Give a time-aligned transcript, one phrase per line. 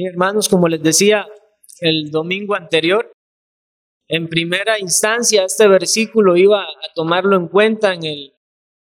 [0.00, 1.28] Bien, hermanos, como les decía
[1.80, 3.12] el domingo anterior,
[4.08, 8.32] en primera instancia este versículo iba a tomarlo en cuenta en el,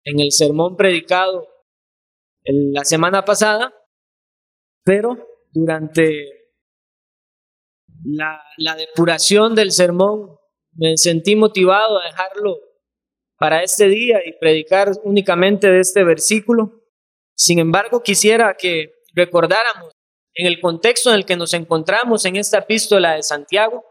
[0.05, 1.45] en el sermón predicado
[2.45, 3.73] la semana pasada,
[4.85, 5.17] pero
[5.51, 6.23] durante
[8.05, 10.37] la, la depuración del sermón
[10.71, 12.59] me sentí motivado a dejarlo
[13.37, 16.81] para este día y predicar únicamente de este versículo.
[17.35, 19.98] Sin embargo, quisiera que recordáramos
[20.39, 23.83] en el contexto en el que nos encontramos en esta epístola de Santiago.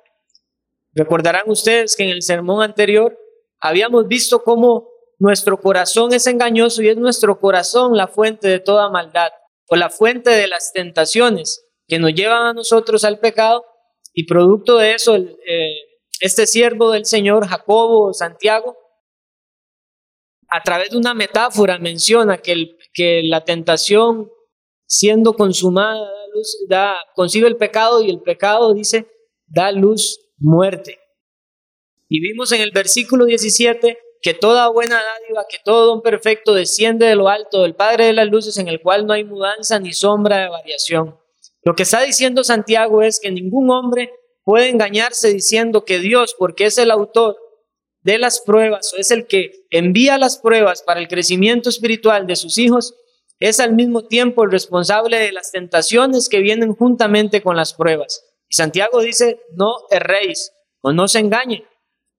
[0.94, 3.18] Recordarán ustedes que en el sermón anterior
[3.60, 4.88] habíamos visto cómo
[5.18, 9.28] nuestro corazón es engañoso y es nuestro corazón la fuente de toda maldad
[9.68, 13.66] o la fuente de las tentaciones que nos llevan a nosotros al pecado
[14.14, 15.74] y producto de eso eh,
[16.18, 18.74] este siervo del Señor, Jacobo Santiago,
[20.48, 22.78] a través de una metáfora menciona que,
[23.24, 24.30] la tentación
[24.88, 29.06] siendo consumada, da luz, da, concibe el pecado y el pecado dice,
[29.46, 30.98] da luz, muerte.
[32.08, 37.06] Y vimos en el versículo 17 que toda buena dádiva, que todo don perfecto desciende
[37.06, 39.92] de lo alto del Padre de las luces en el cual no hay mudanza ni
[39.92, 41.16] sombra de variación.
[41.62, 44.10] Lo que está diciendo Santiago es que ningún hombre
[44.42, 47.36] puede engañarse diciendo que Dios, porque es el autor
[48.00, 52.36] de las pruebas o es el que envía las pruebas para el crecimiento espiritual de
[52.36, 52.94] sus hijos,
[53.40, 58.24] es al mismo tiempo el responsable de las tentaciones que vienen juntamente con las pruebas.
[58.48, 61.64] Y Santiago dice, no erréis o no se engañen.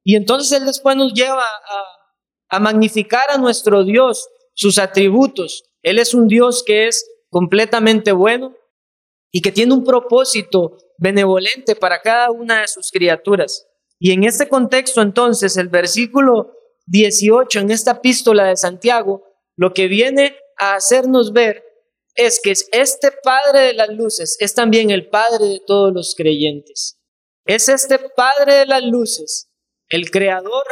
[0.03, 1.43] Y entonces él después nos lleva
[2.49, 5.63] a, magnificar a nuestro Dios, sus atributos.
[5.83, 8.55] Él es un Dios que es completamente bueno
[9.31, 13.67] y que tiene un propósito benevolente para cada una de sus criaturas.
[13.99, 16.53] Y en este contexto entonces el versículo
[16.87, 19.23] 18 en esta epístola de Santiago
[19.55, 21.63] lo que viene a hacernos ver
[22.15, 26.99] es que este Padre de las luces es también el Padre de todos los creyentes.
[27.45, 29.49] Es este Padre de las luces,
[29.87, 30.65] el creador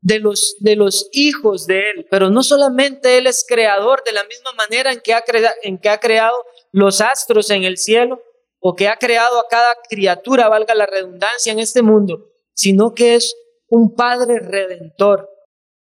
[0.00, 4.24] de los, de los hijos de Él, pero no solamente Él es creador de la
[4.24, 5.22] misma manera en que, ha
[5.62, 6.36] en que ha creado
[6.72, 8.22] los astros en el cielo
[8.58, 13.14] o que ha creado a cada criatura, valga la redundancia, en este mundo, sino que
[13.14, 13.34] es
[13.68, 15.28] un Padre redentor.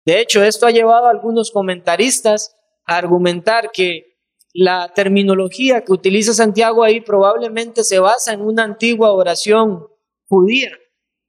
[0.06, 2.56] De hecho, esto ha llevado a algunos comentaristas
[2.98, 4.18] argumentar que
[4.54, 9.88] la terminología que utiliza Santiago ahí probablemente se basa en una antigua oración
[10.28, 10.72] judía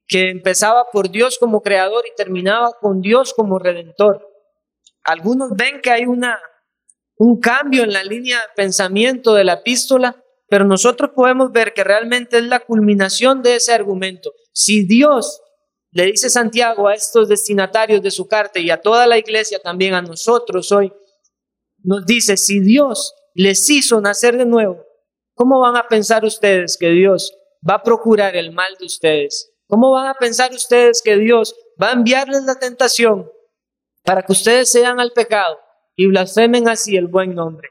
[0.07, 4.27] que empezaba por Dios como creador y terminaba con Dios como redentor.
[5.03, 6.37] Algunos ven que hay una,
[7.15, 11.85] un cambio en la línea de pensamiento de la epístola, pero nosotros podemos ver que
[11.85, 14.33] realmente es la culminación de ese argumento.
[14.51, 15.41] Si Dios
[15.91, 19.93] le dice Santiago a estos destinatarios de su carta y a toda la iglesia también
[19.93, 20.91] a nosotros hoy,
[21.83, 24.83] nos dice, si Dios les hizo nacer de nuevo,
[25.33, 27.33] ¿cómo van a pensar ustedes que Dios
[27.67, 29.53] va a procurar el mal de ustedes?
[29.67, 33.31] ¿Cómo van a pensar ustedes que Dios va a enviarles la tentación
[34.03, 35.57] para que ustedes sean al pecado
[35.95, 37.69] y blasfemen así el buen nombre?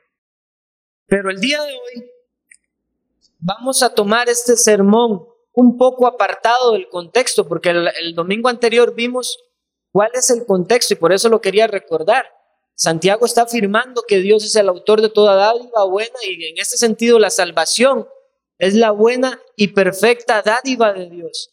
[1.06, 2.10] Pero el día de hoy
[3.38, 8.94] vamos a tomar este sermón un poco apartado del contexto, porque el, el domingo anterior
[8.94, 9.37] vimos
[9.92, 12.27] cuál es el contexto y por eso lo quería recordar.
[12.81, 16.79] Santiago está afirmando que Dios es el autor de toda dádiva buena y en este
[16.79, 18.09] sentido la salvación
[18.57, 21.51] es la buena y perfecta dádiva de Dios.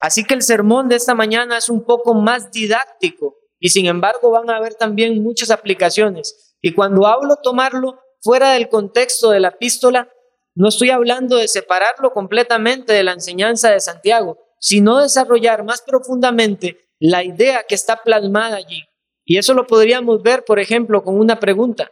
[0.00, 4.30] Así que el sermón de esta mañana es un poco más didáctico y sin embargo
[4.30, 6.54] van a haber también muchas aplicaciones.
[6.60, 10.10] Y cuando hablo tomarlo fuera del contexto de la epístola,
[10.54, 16.76] no estoy hablando de separarlo completamente de la enseñanza de Santiago, sino desarrollar más profundamente
[16.98, 18.82] la idea que está plasmada allí.
[19.28, 21.90] Y eso lo podríamos ver, por ejemplo, con una pregunta.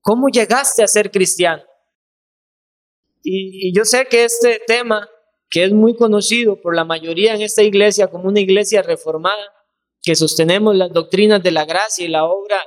[0.00, 1.62] ¿Cómo llegaste a ser cristiano?
[3.22, 5.08] Y, yo sé que este tema,
[5.48, 9.54] que es muy conocido por la mayoría en esta iglesia como una iglesia reformada,
[10.02, 12.60] que sostenemos las doctrinas de la gracia y la obra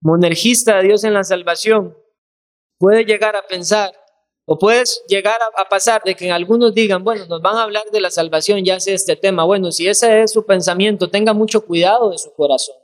[0.00, 1.96] monergista de Dios en la salvación,
[2.76, 3.92] puede llegar a pensar
[4.46, 7.84] o puedes llegar a, a, pasar de que algunos digan, bueno, nos van a hablar
[7.92, 9.44] de la salvación, ya sé este tema.
[9.44, 12.74] Bueno, si ese es su pensamiento, tenga mucho cuidado de su corazón.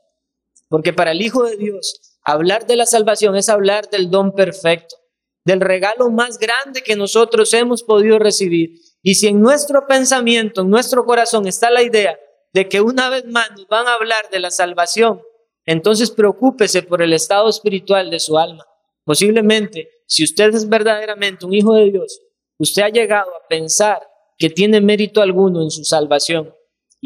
[0.74, 4.96] Porque para el Hijo de Dios, hablar de la salvación es hablar del don perfecto,
[5.44, 8.80] del regalo más grande que nosotros hemos podido recibir.
[9.00, 12.18] Y si en nuestro pensamiento, en nuestro corazón está la idea
[12.52, 15.22] de que una vez más nos van a hablar de la salvación,
[15.64, 18.66] entonces preocúpese por el estado espiritual de su alma.
[19.04, 22.20] Posiblemente, si usted es verdaderamente un hijo de Dios,
[22.58, 24.02] usted ha llegado a pensar
[24.36, 26.52] que tiene mérito alguno en su salvación.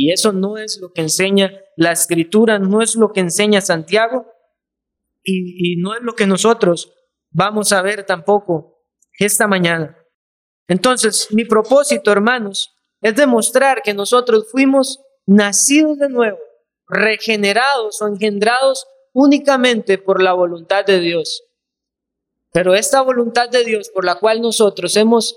[0.00, 4.26] Y eso no es lo que enseña la escritura, no es lo que enseña Santiago
[5.24, 6.92] y, no es lo que nosotros
[7.30, 8.84] vamos a ver tampoco
[9.18, 9.98] esta mañana.
[10.68, 16.38] Entonces, mi propósito, hermanos, es demostrar que nosotros fuimos nacidos de nuevo,
[16.86, 21.42] regenerados o engendrados únicamente por la voluntad de Dios.
[22.52, 25.36] Pero esta voluntad de Dios por la cual nosotros hemos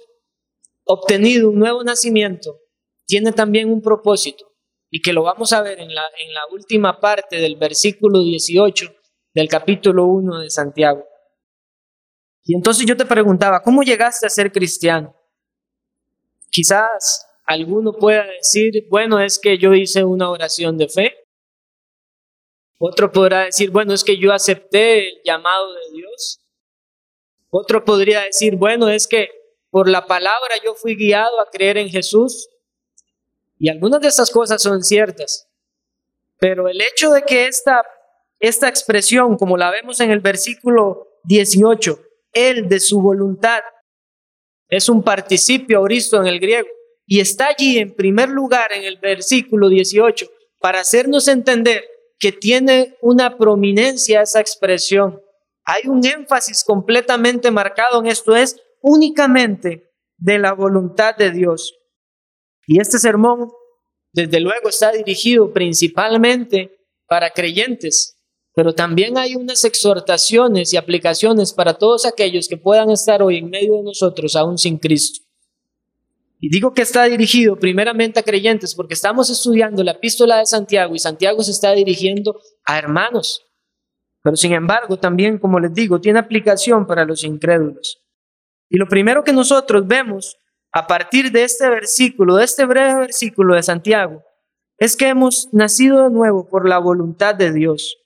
[0.84, 2.60] obtenido un nuevo nacimiento
[3.08, 4.51] tiene también un propósito
[4.92, 8.94] y que lo vamos a ver en la, en la última parte del versículo 18
[9.34, 11.06] del capítulo 1 de Santiago.
[12.44, 15.16] Y entonces yo te preguntaba, ¿cómo llegaste a ser cristiano?
[16.50, 21.16] Quizás alguno pueda decir, bueno, es que yo hice una oración de fe.
[22.78, 26.42] Otro podrá decir, bueno, es que yo acepté el llamado de Dios.
[27.50, 29.30] Otro podría decir, bueno, es que
[29.70, 32.50] por la palabra yo fui guiado a creer en Jesús.
[33.62, 35.48] Y algunas de estas cosas son ciertas.
[36.40, 37.84] Pero el hecho de que esta,
[38.40, 42.02] esta expresión, como la vemos en el versículo 18,
[42.34, 43.60] Él de su voluntad,
[44.68, 46.68] es un participio auristo en el griego.
[47.06, 50.26] Y está allí en primer lugar en el versículo 18
[50.60, 51.84] para hacernos entender
[52.18, 55.22] que tiene una prominencia esa expresión.
[55.66, 59.88] Hay un énfasis completamente marcado en esto, es únicamente
[60.18, 61.78] de la voluntad de Dios.
[62.68, 63.52] Y este sermón,
[64.14, 66.78] desde luego, está dirigido principalmente
[67.08, 68.18] para creyentes,
[68.54, 73.50] pero también hay unas exhortaciones y aplicaciones para todos aquellos que puedan estar hoy en
[73.50, 75.22] medio de nosotros aún sin Cristo.
[76.40, 80.96] Y digo que está dirigido primeramente a creyentes porque estamos estudiando la epístola de Santiago
[80.96, 83.46] y Santiago se está dirigiendo a hermanos.
[84.24, 88.02] Pero sin embargo, también, como les digo, tiene aplicación para los incrédulos.
[88.70, 90.38] Y lo primero que nosotros vemos
[90.72, 94.24] a partir de este versículo, de este breve versículo de Santiago,
[94.78, 97.98] es que hemos nacido de nuevo por la voluntad de Dios.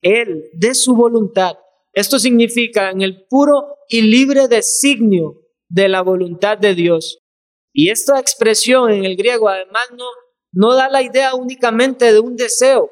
[0.00, 1.58] Él, de su voluntad.
[1.92, 7.20] Esto significa en el puro y libre designio de la voluntad de Dios.
[7.72, 10.06] Y esta expresión en el griego además no,
[10.52, 12.90] no da la idea únicamente de un deseo.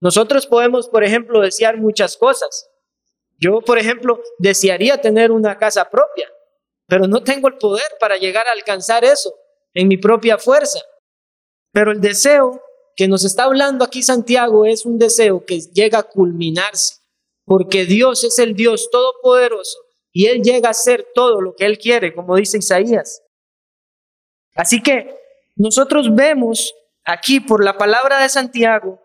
[0.00, 2.70] Nosotros podemos, por ejemplo, desear muchas cosas.
[3.38, 6.28] Yo, por ejemplo, desearía tener una casa propia,
[6.86, 9.32] pero no tengo el poder para llegar a alcanzar eso
[9.72, 10.80] en mi propia fuerza.
[11.72, 12.62] Pero el deseo
[12.96, 16.96] que nos está hablando aquí Santiago es un deseo que llega a culminarse,
[17.44, 19.78] porque Dios es el Dios todopoderoso
[20.12, 23.22] y Él llega a ser todo lo que Él quiere, como dice Isaías.
[24.54, 25.16] Así que
[25.56, 29.00] nosotros vemos aquí por la palabra de Santiago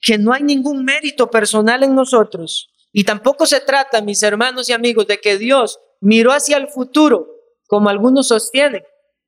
[0.00, 4.72] que no hay ningún mérito personal en nosotros y tampoco se trata, mis hermanos y
[4.72, 7.26] amigos, de que Dios miró hacia el futuro,
[7.66, 8.82] como algunos sostienen.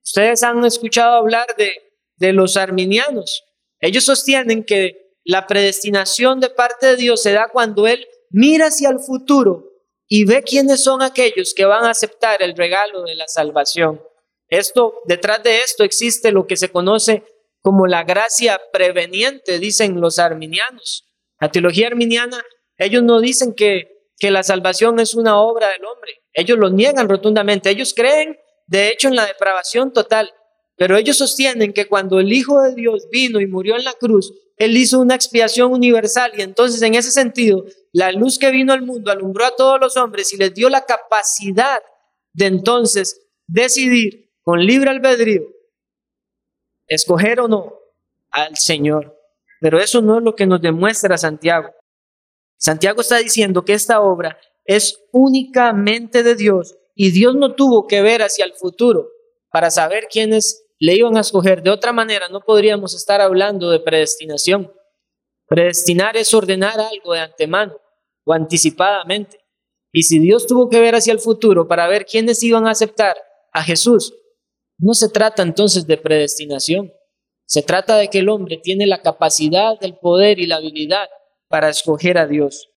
[0.05, 1.73] Ustedes han escuchado hablar de,
[2.17, 3.45] de los arminianos.
[3.81, 8.91] Ellos sostienen que la predestinación de parte de Dios se da cuando Él mira hacia
[8.91, 9.73] el futuro
[10.09, 14.03] y ve quiénes son aquellos que van a aceptar el regalo de la salvación.
[14.49, 17.25] Esto, detrás de esto existe lo que se conoce
[17.63, 21.09] como la gracia preveniente, dicen los arminianos.
[21.41, 22.45] La teología arminiana,
[22.77, 27.09] ellos no dicen que, que la salvación es una obra del hombre, ellos lo niegan
[27.09, 30.33] rotundamente, ellos creen de hecho en la depravación total,
[30.77, 34.33] pero ellos sostienen que cuando el Hijo de Dios vino y murió en la cruz,
[34.57, 38.83] Él hizo una expiación universal y entonces en ese sentido, la luz que vino al
[38.83, 41.81] mundo alumbró a todos los hombres y les dio la capacidad
[42.33, 45.43] de entonces decidir con libre albedrío,
[46.87, 47.79] escoger o no
[48.31, 49.19] al Señor.
[49.61, 51.71] Pero eso no es lo que nos demuestra Santiago.
[52.59, 58.03] Santiago está diciendo que esta obra es únicamente de Dios y Dios no tuvo que
[58.03, 59.09] ver hacia el futuro
[59.51, 61.63] para saber quiénes le iban a escoger.
[61.63, 64.73] De otra manera, no podríamos estar hablando de predestinación.
[65.47, 67.77] Predestinar es ordenar algo de antemano
[68.25, 69.39] o anticipadamente.
[69.93, 73.17] Y si Dios tuvo que ver hacia el futuro para ver quiénes iban a aceptar
[73.53, 74.15] a Jesús,
[74.79, 76.93] no se trata entonces de predestinación,
[77.47, 81.09] se trata de que el hombre tiene la capacidad, el poder y la habilidad
[81.49, 82.72] para escoger a Dios.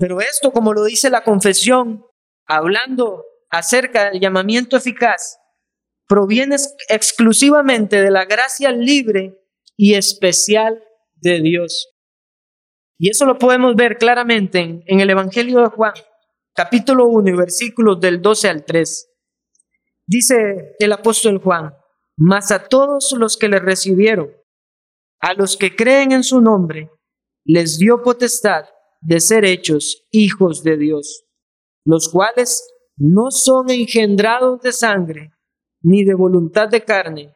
[0.00, 2.06] Pero esto, como lo dice la confesión,
[2.46, 5.38] hablando acerca del llamamiento eficaz,
[6.08, 6.56] proviene
[6.88, 9.38] exclusivamente de la gracia libre
[9.76, 10.82] y especial
[11.16, 11.92] de Dios.
[12.98, 15.92] Y eso lo podemos ver claramente en, el Evangelio de Juan,
[16.54, 19.06] capítulo 1 y versículos del 12 al 3.
[20.06, 21.74] Dice el apóstol Juan,
[22.16, 24.30] mas a todos los que le recibieron,
[25.20, 26.90] a los que creen en su nombre,
[27.44, 28.64] les dio potestad
[29.00, 31.24] de ser hechos hijos de Dios,
[31.84, 32.62] los cuales
[32.96, 35.32] no son engendrados de sangre,
[35.82, 37.34] ni de voluntad de carne,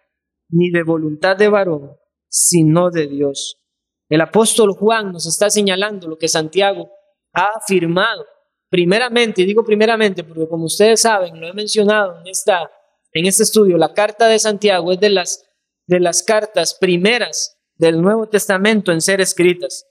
[0.51, 1.97] ni de voluntad de varón,
[2.29, 3.61] sino de Dios.
[4.09, 6.91] El apóstol Juan nos está señalando lo que Santiago
[7.33, 8.25] ha afirmado
[8.69, 12.71] primeramente, y digo primeramente porque como ustedes saben, lo he mencionado en, esta,
[13.13, 15.47] en este estudio, la carta de Santiago es de las,
[15.87, 19.87] de las cartas primeras del Nuevo Testamento en ser escritas.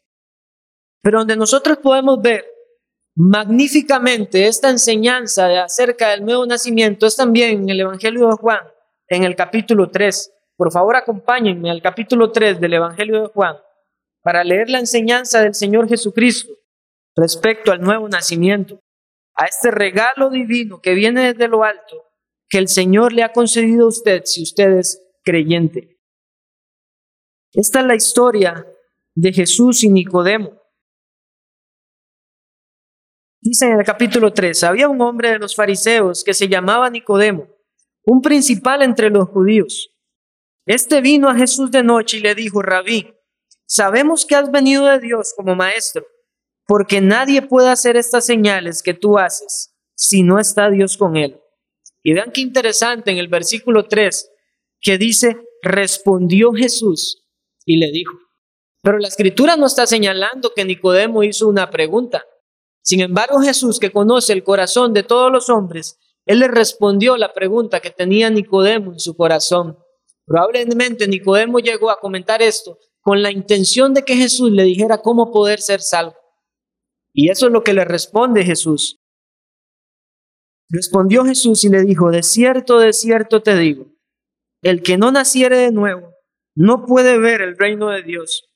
[1.03, 2.45] Pero donde nosotros podemos ver
[3.15, 8.61] magníficamente esta enseñanza acerca del nuevo nacimiento es también en el Evangelio de Juan,
[9.09, 10.33] en el capítulo 3.
[10.55, 13.57] Por favor, acompáñenme al capítulo 3 del Evangelio de Juan
[14.23, 16.53] para leer la enseñanza del Señor Jesucristo
[17.15, 18.79] respecto al nuevo nacimiento,
[19.35, 22.05] a este regalo divino que viene desde lo alto,
[22.49, 25.99] que el Señor le ha concedido a usted si usted es creyente.
[27.51, 28.65] Esta es la historia
[29.15, 30.62] de Jesús y Nicodemo.
[33.45, 37.49] Dice en el capítulo 3, había un hombre de los fariseos que se llamaba Nicodemo,
[38.05, 39.89] un principal entre los judíos.
[40.65, 43.13] Este vino a Jesús de noche y le dijo, Rabí,
[43.65, 46.05] sabemos que has venido de Dios como maestro,
[46.65, 51.37] porque nadie puede hacer estas señales que tú haces si no está Dios con él.
[52.01, 54.31] Y vean qué interesante en el versículo 3
[54.79, 57.27] que dice, respondió Jesús
[57.65, 58.17] y le dijo.
[58.81, 62.23] Pero la escritura no está señalando que Nicodemo hizo una pregunta.
[62.83, 67.33] Sin embargo, Jesús, que conoce el corazón de todos los hombres, él le respondió la
[67.33, 69.77] pregunta que tenía Nicodemo en su corazón.
[70.25, 75.31] Probablemente Nicodemo llegó a comentar esto con la intención de que Jesús le dijera cómo
[75.31, 76.15] poder ser salvo.
[77.13, 78.99] Y eso es lo que le responde Jesús.
[80.69, 83.91] Respondió Jesús y le dijo, de cierto, de cierto te digo,
[84.61, 86.13] el que no naciere de nuevo
[86.55, 88.49] no puede ver el reino de Dios.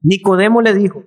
[0.00, 1.06] Nicodemo le dijo,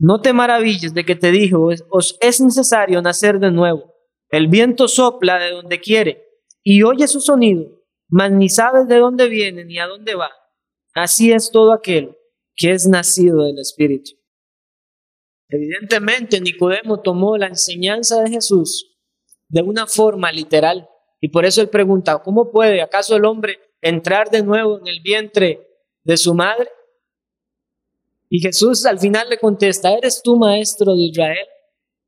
[0.00, 3.94] No te maravilles de que te dijo, os es necesario nacer de nuevo.
[4.30, 6.24] El viento sopla de donde quiere
[6.62, 7.66] y oye su sonido,
[8.08, 10.30] mas ni sabes de dónde viene ni a dónde va.
[10.94, 12.16] Así es todo aquel
[12.56, 14.12] que es nacido del Espíritu.
[15.48, 18.96] Evidentemente, Nicodemo tomó la enseñanza de Jesús
[19.48, 20.88] de una forma literal
[21.20, 25.02] y por eso él pregunta, ¿cómo puede acaso el hombre entrar de nuevo en el
[25.02, 25.68] vientre
[26.04, 26.70] de su madre?
[28.32, 31.46] Y Jesús al final le contesta, ¿eres tú maestro de Israel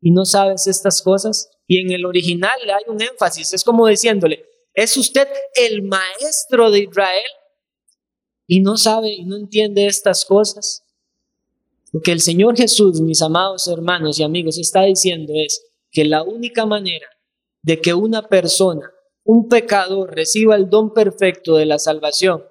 [0.01, 1.51] y no sabes estas cosas?
[1.67, 5.27] Y en el original hay un énfasis, es como diciéndole, ¿es usted
[5.57, 7.31] el maestro de Israel
[8.47, 10.85] y no sabe y no entiende estas cosas?
[11.93, 15.61] Lo que el Señor Jesús, mis amados hermanos y amigos, está diciendo es
[15.91, 17.07] que la única manera
[17.63, 18.93] de que una persona,
[19.25, 22.45] un pecador, reciba el don perfecto de la salvación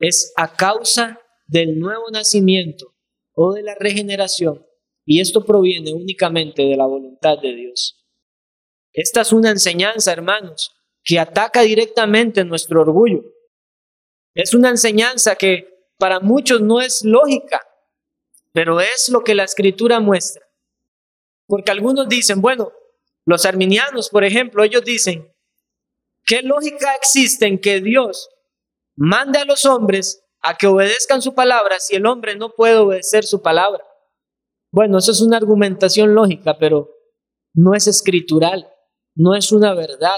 [0.00, 1.21] es a causa
[1.52, 2.94] del nuevo nacimiento
[3.34, 4.66] o de la regeneración,
[5.04, 8.02] y esto proviene únicamente de la voluntad de Dios.
[8.92, 13.22] Esta es una enseñanza, hermanos, que ataca directamente nuestro orgullo.
[14.34, 15.68] Es una enseñanza que
[15.98, 17.60] para muchos no es lógica,
[18.52, 20.42] pero es lo que la escritura muestra.
[21.46, 22.72] Porque algunos dicen, bueno,
[23.26, 25.30] los arminianos, por ejemplo, ellos dicen,
[26.24, 28.30] ¿qué lógica existe en que Dios
[28.96, 33.24] mande a los hombres a que obedezcan su palabra si el hombre no puede obedecer
[33.24, 33.84] su palabra?
[34.72, 36.90] Bueno, eso es una argumentación lógica, pero
[37.54, 38.72] no es escritural,
[39.14, 40.16] no es una verdad.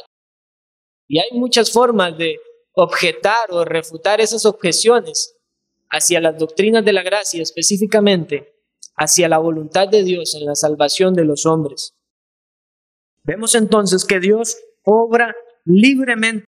[1.09, 2.38] Y hay muchas formas de
[2.75, 5.37] objetar o refutar esas objeciones
[5.90, 8.54] hacia las doctrinas de la gracia, específicamente
[8.97, 11.95] hacia la voluntad de Dios en la salvación de los hombres.
[13.25, 16.47] Vemos entonces que Dios obra libremente.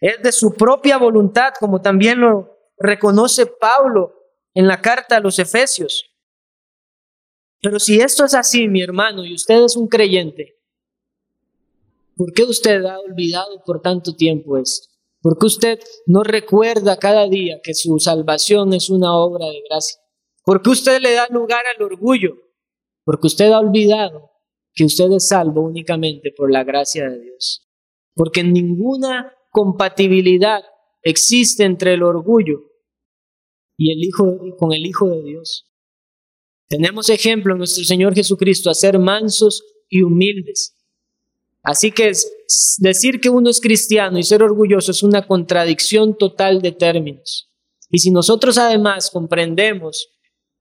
[0.00, 4.14] Es de su propia voluntad, como también lo reconoce Pablo
[4.54, 6.04] en la carta a los Efesios.
[7.60, 10.60] Pero si esto es así, mi hermano, y usted es un creyente,
[12.16, 14.88] ¿por qué usted ha olvidado por tanto tiempo esto?
[15.20, 20.00] Porque usted no recuerda cada día que su salvación es una obra de gracia.
[20.44, 22.36] Porque usted le da lugar al orgullo.
[23.04, 24.30] Porque usted ha olvidado
[24.74, 27.68] que usted es salvo únicamente por la gracia de Dios.
[28.14, 30.62] Porque ninguna compatibilidad
[31.02, 32.60] existe entre el orgullo
[33.76, 35.66] y el hijo con el hijo de Dios.
[36.68, 40.78] Tenemos ejemplo en nuestro Señor Jesucristo a ser mansos y humildes,
[41.62, 42.12] Así que
[42.78, 47.50] decir que uno es cristiano y ser orgulloso es una contradicción total de términos.
[47.90, 50.08] Y si nosotros además comprendemos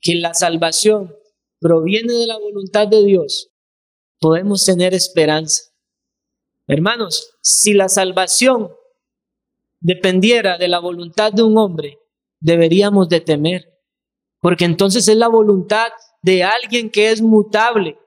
[0.02, 1.16] que la salvación
[1.60, 3.52] proviene de la voluntad de Dios,
[4.20, 5.64] podemos tener esperanza.
[6.68, 8.70] Hermanos, si la salvación
[9.80, 12.00] dependiera de la voluntad de un hombre,
[12.40, 13.66] deberíamos de temer,
[14.40, 15.88] porque entonces es la voluntad
[16.22, 17.98] de alguien que es mutable.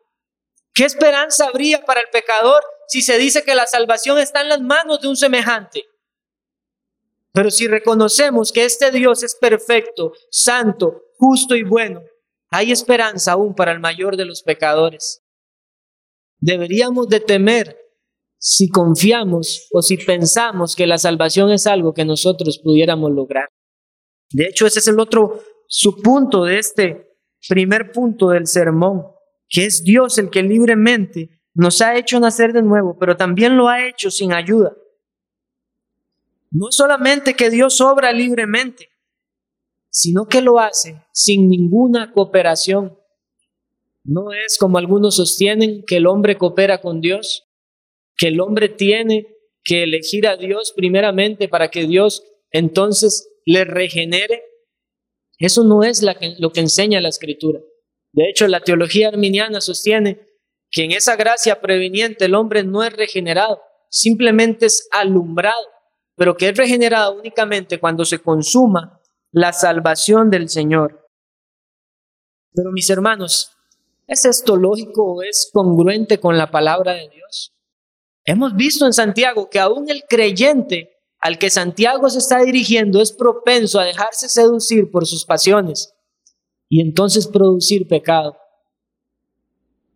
[0.74, 4.60] ¿Qué esperanza habría para el pecador si se dice que la salvación está en las
[4.60, 5.84] manos de un semejante?
[7.32, 12.02] Pero si reconocemos que este Dios es perfecto, santo, justo y bueno,
[12.50, 15.22] hay esperanza aún para el mayor de los pecadores.
[16.38, 17.79] Deberíamos de temer
[18.42, 23.49] si confiamos o si pensamos que la salvación es algo que nosotros pudiéramos lograr.
[24.32, 27.18] De hecho, ese es el otro subpunto de este
[27.49, 29.04] primer punto del sermón,
[29.47, 33.68] que es Dios el que libremente nos ha hecho nacer de nuevo, pero también lo
[33.68, 34.75] ha hecho sin ayuda.
[36.50, 38.88] No solamente que Dios obra libremente,
[39.90, 42.99] sino que lo hace sin ninguna cooperación.
[44.02, 47.50] No es como algunos sostienen que el hombre coopera con Dios,
[48.20, 49.34] que el hombre tiene
[49.64, 54.42] que elegir a Dios primeramente para que Dios entonces le regenere.
[55.38, 56.04] Eso no es
[56.38, 57.60] lo que enseña la escritura.
[58.12, 60.20] De hecho, la teología arminiana sostiene
[60.70, 65.66] que en esa gracia preveniente el hombre no es regenerado, simplemente es alumbrado,
[66.14, 69.00] pero que es regenerado únicamente cuando se consuma
[69.32, 71.08] la salvación del Señor.
[72.52, 73.56] Pero mis hermanos,
[74.06, 77.54] ¿es esto lógico o es congruente con la palabra de Dios?
[78.24, 83.12] Hemos visto en Santiago que aún el creyente al que Santiago se está dirigiendo es
[83.12, 85.92] propenso a dejarse seducir por sus pasiones
[86.68, 88.36] y entonces producir pecado.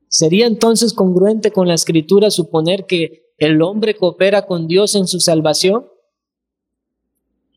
[0.08, 5.18] ¿Sería entonces congruente con la escritura suponer que el hombre coopera con Dios en su
[5.20, 5.88] salvación?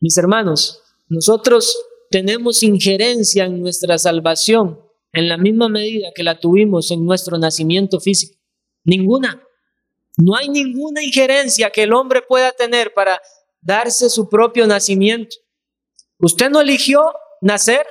[0.00, 1.76] Mis hermanos, nosotros
[2.10, 4.80] tenemos injerencia en nuestra salvación
[5.12, 8.38] en la misma medida que la tuvimos en nuestro nacimiento físico.
[8.84, 9.42] Ninguna.
[10.18, 13.22] No hay ninguna injerencia que el hombre pueda tener para
[13.60, 15.36] darse su propio nacimiento.
[16.18, 17.86] Usted no eligió nacer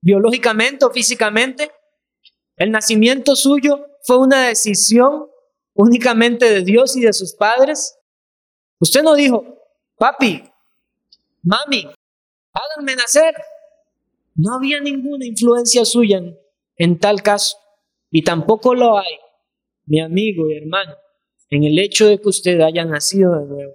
[0.00, 1.70] biológicamente o físicamente.
[2.56, 5.28] El nacimiento suyo fue una decisión
[5.74, 7.96] únicamente de Dios y de sus padres.
[8.80, 9.44] Usted no dijo,
[9.96, 10.42] papi,
[11.44, 11.88] mami,
[12.52, 13.34] háganme nacer.
[14.34, 16.36] No había ninguna influencia suya en,
[16.76, 17.56] en tal caso.
[18.10, 19.18] Y tampoco lo hay,
[19.86, 20.96] mi amigo y hermano,
[21.52, 23.74] en el hecho de que usted haya nacido de nuevo.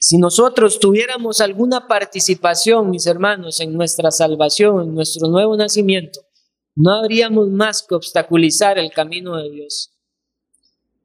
[0.00, 6.20] Si nosotros tuviéramos alguna participación, mis hermanos, en nuestra salvación, en nuestro nuevo nacimiento,
[6.74, 9.92] no habríamos más que obstaculizar el camino de Dios.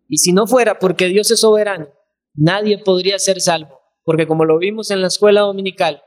[0.08, 1.90] Y si no fuera porque Dios es soberano,
[2.34, 6.02] nadie podría ser salvo, porque como lo vimos en la escuela dominical,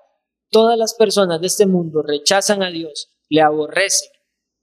[0.51, 4.11] todas las personas de este mundo rechazan a Dios, le aborrecen.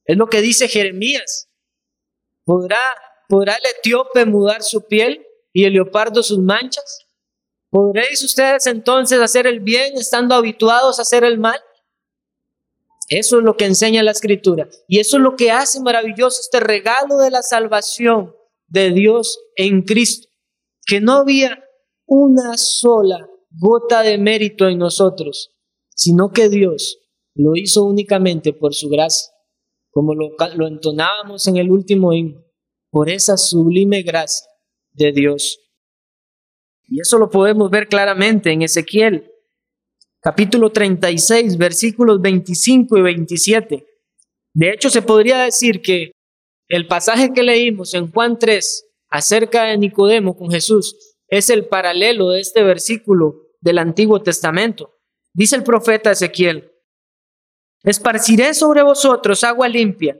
[0.05, 1.49] Es lo que dice Jeremías.
[2.45, 2.79] ¿Podrá,
[3.29, 7.05] ¿Podrá el etíope mudar su piel y el leopardo sus manchas?
[7.69, 11.59] ¿Podréis ustedes entonces hacer el bien estando habituados a hacer el mal?
[13.07, 14.67] Eso es lo que enseña la escritura.
[14.87, 18.35] Y eso es lo que hace maravilloso este regalo de la salvación
[18.67, 20.27] de Dios en Cristo.
[20.87, 21.63] Que no había
[22.07, 25.55] una sola gota de mérito en nosotros,
[25.93, 26.97] sino que Dios
[27.35, 29.31] lo hizo únicamente por su gracia,
[29.91, 30.35] como lo,
[30.67, 32.43] entonábamos en el último himno,
[32.91, 34.47] por esa sublime gracia
[34.91, 35.59] de Dios.
[36.87, 39.31] Y eso lo podemos ver claramente en Ezequiel,
[40.21, 43.87] capítulo 36, versículos 25 y 27.
[44.53, 46.11] De hecho, se podría decir que
[46.67, 52.29] el pasaje que leímos en Juan 3 acerca de Nicodemo con Jesús es el paralelo
[52.29, 54.95] de este versículo del Antiguo Testamento.
[55.33, 56.71] Dice el profeta Ezequiel,
[57.83, 60.19] esparciré sobre vosotros agua limpia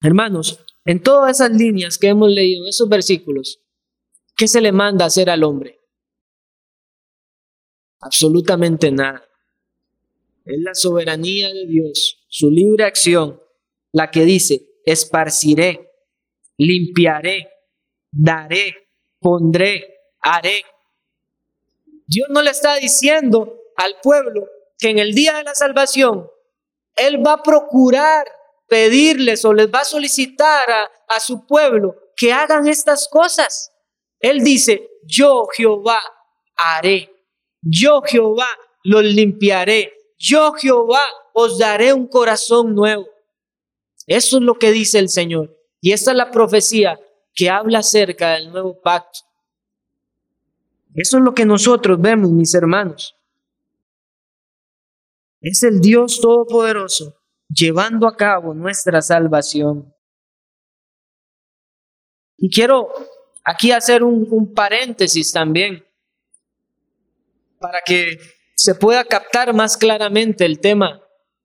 [0.00, 3.60] Hermanos, en todas esas líneas que hemos leído, esos versículos,
[4.38, 5.80] ¿Qué se le manda hacer al hombre?
[8.00, 9.28] Absolutamente nada.
[10.44, 13.42] Es la soberanía de Dios, su libre acción,
[13.90, 15.90] la que dice, esparciré,
[16.56, 17.50] limpiaré,
[18.12, 20.62] daré, pondré, haré.
[22.06, 24.46] Dios no le está diciendo al pueblo
[24.78, 26.30] que en el día de la salvación
[26.94, 28.24] Él va a procurar
[28.68, 33.72] pedirles o les va a solicitar a, su pueblo que hagan estas cosas.
[34.20, 35.98] Él dice, yo Jehová
[36.54, 37.10] haré,
[37.62, 38.48] yo Jehová
[38.84, 41.00] los limpiaré, yo Jehová
[41.32, 43.06] os daré un corazón nuevo.
[44.06, 45.56] Eso es lo que dice el Señor.
[45.80, 46.98] Y esta es la profecía
[47.34, 49.20] que habla acerca del nuevo pacto.
[50.94, 53.14] Eso es lo que nosotros vemos, mis hermanos.
[55.40, 57.17] Es el Dios Todopoderoso
[57.48, 59.94] llevando a cabo nuestra salvación.
[62.36, 62.88] Y quiero
[63.44, 65.84] aquí hacer un, paréntesis también
[67.58, 68.18] para que
[68.54, 71.02] se pueda captar más claramente el tema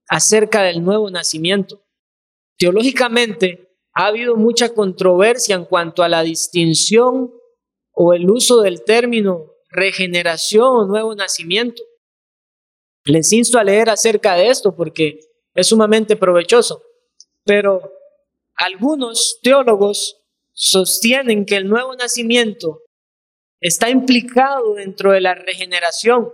[0.08, 1.84] acerca del nuevo nacimiento.
[2.58, 7.34] Teológicamente ha habido mucha controversia en cuanto a la distinción
[7.92, 11.82] o el uso del término regeneración o nuevo nacimiento.
[13.06, 15.20] Les insto a leer acerca de esto porque
[15.54, 16.84] es sumamente provechoso.
[17.44, 17.94] Pero
[18.56, 20.18] algunos teólogos
[20.54, 22.82] sostienen que el nuevo nacimiento
[23.60, 26.32] está implicado dentro de la regeneración,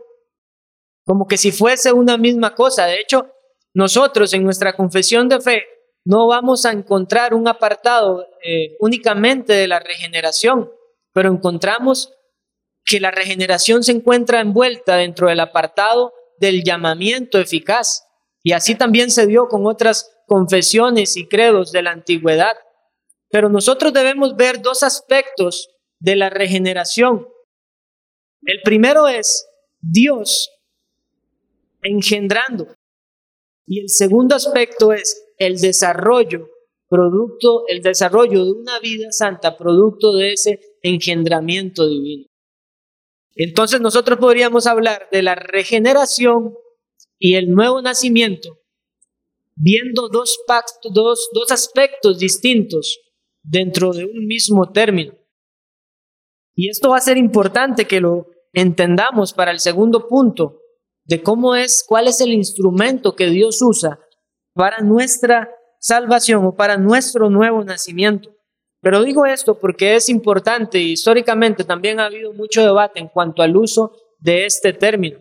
[1.06, 2.86] como que si fuese una misma cosa.
[2.86, 3.32] De hecho,
[3.74, 5.64] nosotros en nuestra confesión de fe
[6.06, 10.72] no vamos a encontrar un apartado eh, únicamente de la regeneración,
[11.14, 12.14] pero encontramos
[12.84, 18.08] que la regeneración se encuentra envuelta dentro del apartado del llamamiento eficaz.
[18.50, 22.54] Y así también se dio con otras confesiones y credos de la antigüedad.
[23.30, 27.28] Pero nosotros debemos ver dos aspectos de la regeneración.
[28.42, 29.48] El primero es
[29.80, 30.50] Dios
[31.84, 32.74] engendrando.
[33.68, 36.50] Y el segundo aspecto es el desarrollo,
[36.88, 42.26] producto, el desarrollo de una vida santa, producto de ese engendramiento divino.
[43.36, 46.56] Entonces nosotros podríamos hablar de la regeneración
[47.20, 48.58] y el nuevo nacimiento,
[49.56, 53.00] viendo dos, pactos, dos, dos aspectos distintos
[53.44, 55.14] dentro de un mismo término.
[56.56, 60.62] Y esto va a ser importante que lo entendamos para el segundo punto
[61.04, 64.00] de cómo es, cuál es el instrumento que Dios usa
[64.54, 68.30] para nuestra salvación o para nuestro nuevo nacimiento.
[68.82, 73.42] Pero digo esto porque es importante y históricamente también ha habido mucho debate en cuanto
[73.42, 75.20] al uso de este término,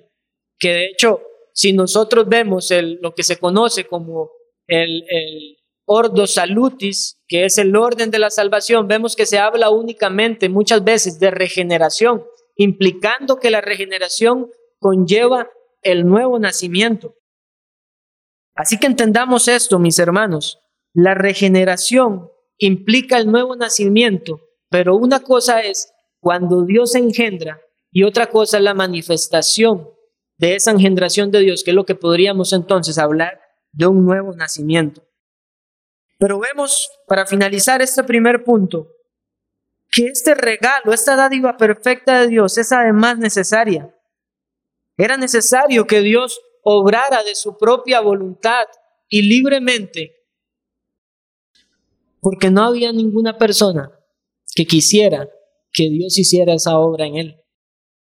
[0.58, 1.22] que de hecho,
[1.58, 4.30] si nosotros vemos lo que se conoce como
[4.68, 9.68] el, el ordo salutis, que es el orden de la salvación, vemos que se habla
[9.68, 15.50] únicamente muchas veces de regeneración, implicando que la regeneración conlleva
[15.82, 17.16] el nuevo nacimiento.
[18.54, 20.60] Así que entendamos esto, mis hermanos.
[20.94, 28.28] La regeneración implica el nuevo nacimiento, pero una cosa es cuando Dios engendra y otra
[28.28, 29.97] cosa es la manifestación
[30.38, 33.40] de esa engendración de Dios, que es lo que podríamos entonces hablar
[33.72, 35.02] de un nuevo nacimiento.
[36.18, 38.88] Pero vemos, para finalizar este primer punto,
[39.90, 43.94] que este regalo, esta dádiva perfecta de Dios es además necesaria.
[44.96, 48.64] Era necesario que Dios obrara de su propia voluntad
[49.08, 50.18] y libremente
[52.20, 53.90] porque no había ninguna persona
[54.54, 55.28] que quisiera
[55.72, 57.40] que Dios hiciera esa obra en él.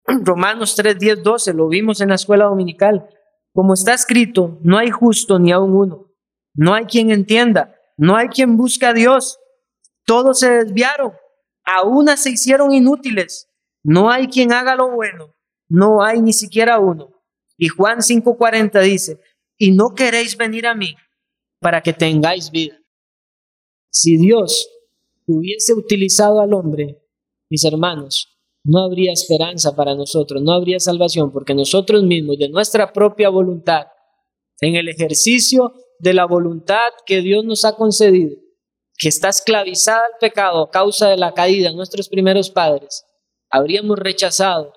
[0.25, 3.09] Romanos 3, 10, 12, lo vimos en la escuela dominical.
[3.53, 6.11] Como está escrito, no hay justo ni aun uno.
[6.55, 9.39] No hay quien entienda, no hay quien busque a Dios.
[10.05, 11.13] Todos se desviaron,
[11.65, 13.49] a una se hicieron inútiles.
[13.83, 15.35] No hay quien haga lo bueno,
[15.69, 17.11] no hay ni siquiera uno.
[17.57, 19.21] Y Juan 5:40 dice,
[19.57, 20.97] y no queréis venir a mí
[21.61, 22.79] para que tengáis vida.
[23.91, 24.69] Si Dios
[25.27, 27.01] hubiese utilizado al hombre,
[27.49, 28.34] mis hermanos,
[28.65, 33.87] no habría esperanza para nosotros, no habría salvación, porque nosotros mismos, de nuestra propia voluntad,
[34.61, 38.37] en el ejercicio de la voluntad que Dios nos ha concedido,
[38.97, 43.05] que está esclavizada al pecado a causa de la caída de nuestros primeros padres,
[43.51, 44.73] habríamos rechazado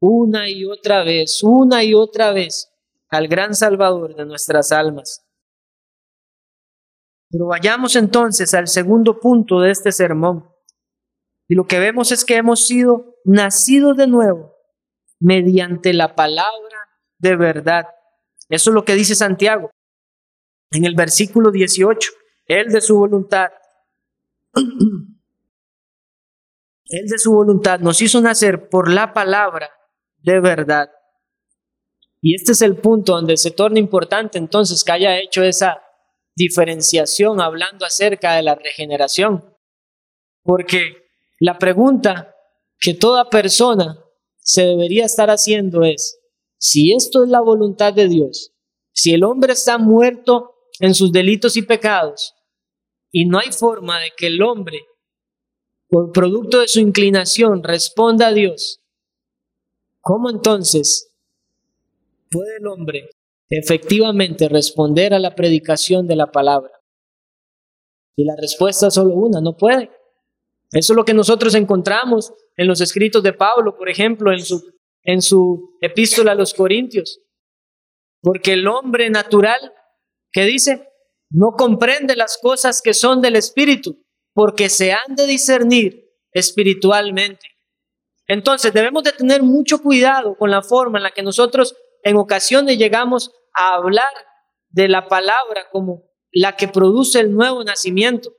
[0.00, 2.70] una y otra vez, una y otra vez
[3.08, 5.24] al gran Salvador de nuestras almas.
[7.30, 10.51] Pero vayamos entonces al segundo punto de este sermón.
[11.52, 14.56] Y lo que vemos es que hemos sido nacidos de nuevo
[15.20, 16.88] mediante la palabra
[17.18, 17.88] de verdad.
[18.48, 19.70] Eso es lo que dice Santiago
[20.70, 22.10] en el versículo 18.
[22.46, 23.50] Él de su voluntad,
[26.86, 29.70] Él de su voluntad nos hizo nacer por la palabra
[30.22, 30.90] de verdad.
[32.22, 35.82] Y este es el punto donde se torna importante entonces que haya hecho esa
[36.34, 39.54] diferenciación hablando acerca de la regeneración.
[40.44, 41.01] Porque
[41.42, 42.36] la pregunta
[42.78, 43.98] que toda persona
[44.38, 46.20] se debería estar haciendo es,
[46.56, 48.52] si esto es la voluntad de Dios,
[48.92, 52.32] si el hombre está muerto en sus delitos y pecados,
[53.10, 54.82] y no hay forma de que el hombre
[55.88, 58.80] por producto de su inclinación, responda a Dios,
[60.00, 61.12] ¿cómo entonces
[62.30, 63.10] puede el hombre
[63.50, 66.70] efectivamente responder a la predicación de la palabra?
[68.14, 69.90] Y la respuesta es solo una, no puede.
[70.72, 74.72] Eso es lo que nosotros encontramos en los escritos de Pablo, por ejemplo, en su,
[75.02, 77.20] en su epístola a los Corintios.
[78.22, 79.74] Porque el hombre natural,
[80.32, 80.88] ¿qué dice?
[81.30, 87.46] No comprende las cosas que son del Espíritu, porque se han de discernir espiritualmente.
[88.26, 92.78] Entonces debemos de tener mucho cuidado con la forma en la que nosotros en ocasiones
[92.78, 94.08] llegamos a hablar
[94.70, 98.32] de la palabra como la que produce el nuevo nacimiento.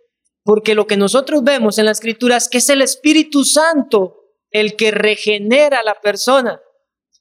[0.43, 4.19] Porque lo que nosotros vemos en la escritura es que es el Espíritu Santo
[4.51, 6.61] el que regenera a la persona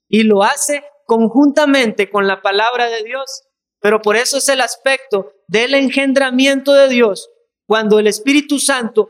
[0.07, 3.43] y lo hace conjuntamente con la palabra de Dios.
[3.79, 7.29] Pero por eso es el aspecto del engendramiento de Dios,
[7.65, 9.09] cuando el Espíritu Santo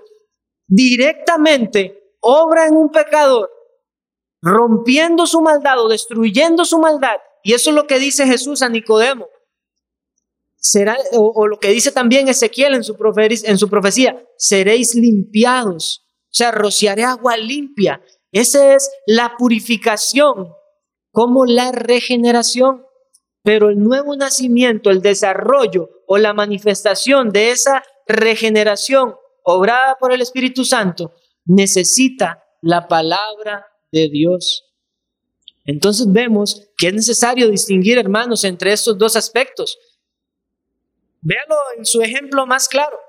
[0.68, 3.52] directamente obra en un pecador,
[4.42, 7.18] rompiendo su maldad o destruyendo su maldad.
[7.44, 9.28] Y eso es lo que dice Jesús a Nicodemo.
[10.66, 12.96] Será, o, lo que dice también Ezequiel en su,
[13.44, 16.06] en su profecía, seréis limpiados.
[16.08, 18.02] O sea, rociaré agua limpia.
[18.32, 20.54] Esa es la purificación,
[21.12, 22.86] como la regeneración.
[23.44, 30.22] Pero el nuevo nacimiento, el desarrollo o la manifestación de esa regeneración obrada por el
[30.22, 34.64] Espíritu Santo, necesita la palabra de Dios.
[35.66, 39.78] Entonces vemos que es necesario distinguir, hermanos, entre estos dos aspectos.
[41.24, 43.00] Véalo en su ejemplo más claro.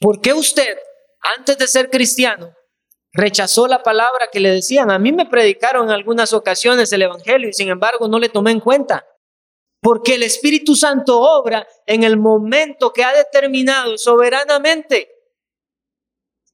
[0.00, 0.78] ¿Por qué usted,
[1.36, 2.54] antes de ser cristiano,
[3.12, 4.90] rechazó la palabra que le decían?
[4.90, 8.52] A mí me predicaron en algunas ocasiones el Evangelio y sin embargo no le tomé
[8.52, 9.04] en cuenta.
[9.80, 15.10] Porque el Espíritu Santo obra en el momento que ha determinado soberanamente.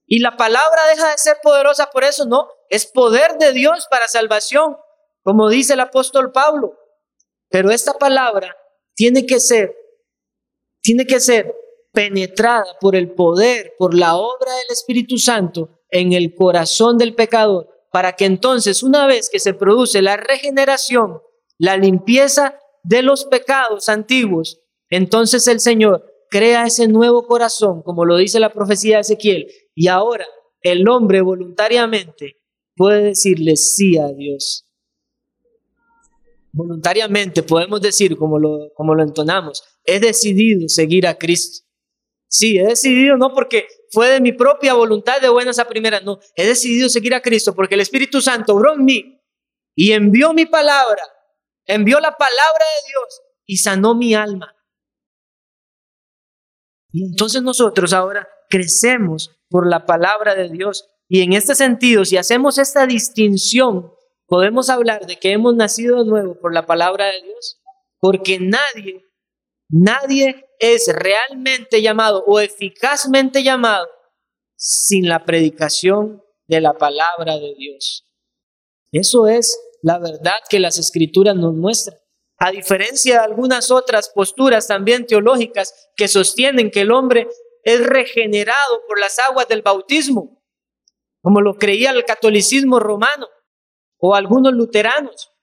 [0.07, 4.09] Y la palabra deja de ser poderosa por eso, no, es poder de Dios para
[4.09, 4.77] salvación,
[5.23, 6.79] como dice el apóstol Pablo.
[7.49, 8.57] Pero esta palabra
[8.95, 9.75] tiene que ser,
[10.85, 11.53] tiene que ser
[11.93, 17.69] penetrada por el poder, por la obra del Espíritu Santo en el corazón del pecador,
[17.91, 21.21] para que entonces una vez que se produce la regeneración,
[21.59, 28.19] la limpieza de los pecados antiguos, entonces el Señor crea ese nuevo corazón, como lo
[28.19, 30.27] dice la profecía de Ezequiel, y ahora
[30.61, 32.43] el hombre voluntariamente
[32.77, 34.67] puede decirle sí a Dios.
[36.53, 41.67] Voluntariamente podemos decir, como lo, como lo entonamos, he decidido seguir a Cristo.
[42.29, 46.19] Sí, he decidido no porque fue de mi propia voluntad de buenas a primeras, no,
[46.35, 49.21] he decidido seguir a Cristo porque el Espíritu Santo obró en mí
[49.77, 51.03] y envió mi palabra,
[51.67, 54.55] envió la palabra de Dios y sanó mi alma.
[56.93, 60.89] Y entonces nosotros ahora crecemos por la palabra de Dios.
[61.09, 63.93] Y en este sentido, si hacemos esta distinción,
[64.27, 67.61] podemos hablar de que hemos nacido de nuevo por la palabra de Dios,
[67.99, 69.05] porque nadie,
[69.69, 73.87] nadie es realmente llamado o eficazmente llamado
[74.57, 78.07] sin la predicación de la palabra de Dios.
[78.93, 81.99] Eso es la verdad que las escrituras nos muestran.
[82.39, 87.29] A diferencia de algunas otras posturas también teológicas que sostienen que el hombre
[87.63, 90.43] es regenerado por las aguas del bautismo,
[91.23, 93.29] como lo creía el catolicismo romano
[93.99, 95.34] o algunos luteranos.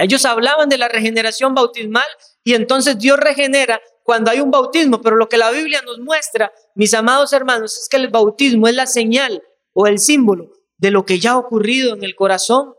[0.00, 2.06] Ellos hablaban de la regeneración bautismal
[2.42, 6.52] y entonces Dios regenera cuando hay un bautismo, pero lo que la Biblia nos muestra,
[6.74, 9.42] mis amados hermanos, es que el bautismo es la señal
[9.74, 12.74] o el símbolo de lo que ya ha ocurrido en el corazón,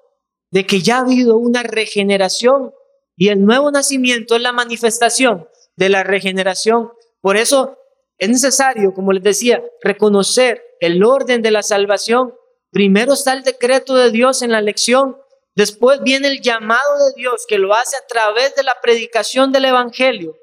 [0.50, 2.74] de que ya ha habido una regeneración
[3.16, 6.92] y el nuevo nacimiento es la manifestación de la regeneración.
[7.22, 7.78] Por eso
[8.18, 12.34] es necesario, como les decía, reconocer el orden de la salvación.
[12.72, 15.18] Primero está el decreto de Dios en la lección,
[15.56, 19.66] después viene el llamado de Dios que lo hace a través de la predicación del
[19.66, 20.36] Evangelio.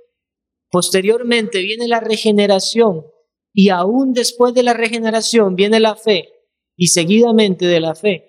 [0.70, 3.06] Posteriormente viene la regeneración
[3.52, 6.28] y aún después de la regeneración viene la fe
[6.76, 8.28] y seguidamente de la fe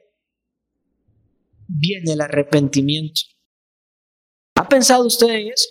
[1.68, 3.22] viene el arrepentimiento.
[4.56, 5.70] ¿Ha pensado usted en eso?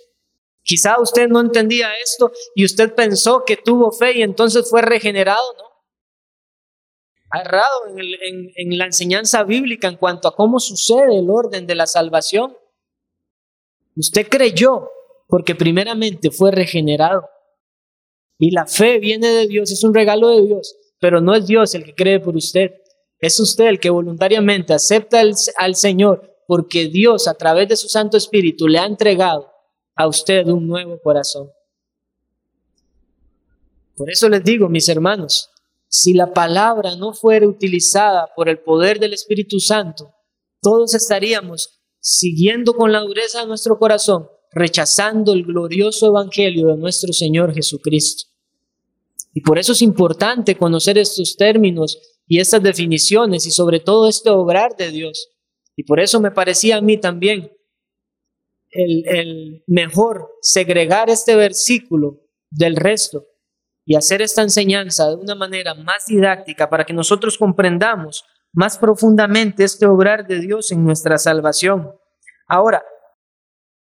[0.63, 5.55] Quizá usted no entendía esto y usted pensó que tuvo fe y entonces fue regenerado,
[5.57, 5.65] ¿no?
[7.33, 12.57] Errado en la enseñanza bíblica en cuanto a cómo sucede el orden de la salvación.
[13.97, 14.89] Usted creyó
[15.27, 17.29] porque primeramente fue regenerado.
[18.39, 21.75] Y la fe viene de Dios, es un regalo de Dios, pero no es Dios
[21.75, 22.73] el que cree por usted.
[23.19, 28.17] Es usted el que voluntariamente acepta al Señor porque Dios a través de su Santo
[28.17, 29.53] Espíritu le ha entregado
[29.95, 31.51] a usted un nuevo corazón.
[33.95, 35.51] Por eso les digo, mis hermanos,
[35.89, 40.15] si la palabra no fuera utilizada por el poder del Espíritu Santo,
[40.61, 47.13] todos estaríamos siguiendo con la dureza de nuestro corazón, rechazando el glorioso Evangelio de nuestro
[47.13, 48.29] Señor Jesucristo.
[49.33, 54.31] Y por eso es importante conocer estos términos y estas definiciones y sobre todo este
[54.31, 55.31] obrar de Dios.
[55.77, 57.53] Y por eso me parecía a mí también
[58.71, 62.21] el, el mejor segregar este versículo
[62.51, 63.27] del resto
[63.89, 68.23] y hacer esta enseñanza de una manera más didáctica para que nosotros comprendamos
[68.53, 71.95] más profundamente este obrar de Dios en nuestra salvación.
[72.47, 72.85] Ahora,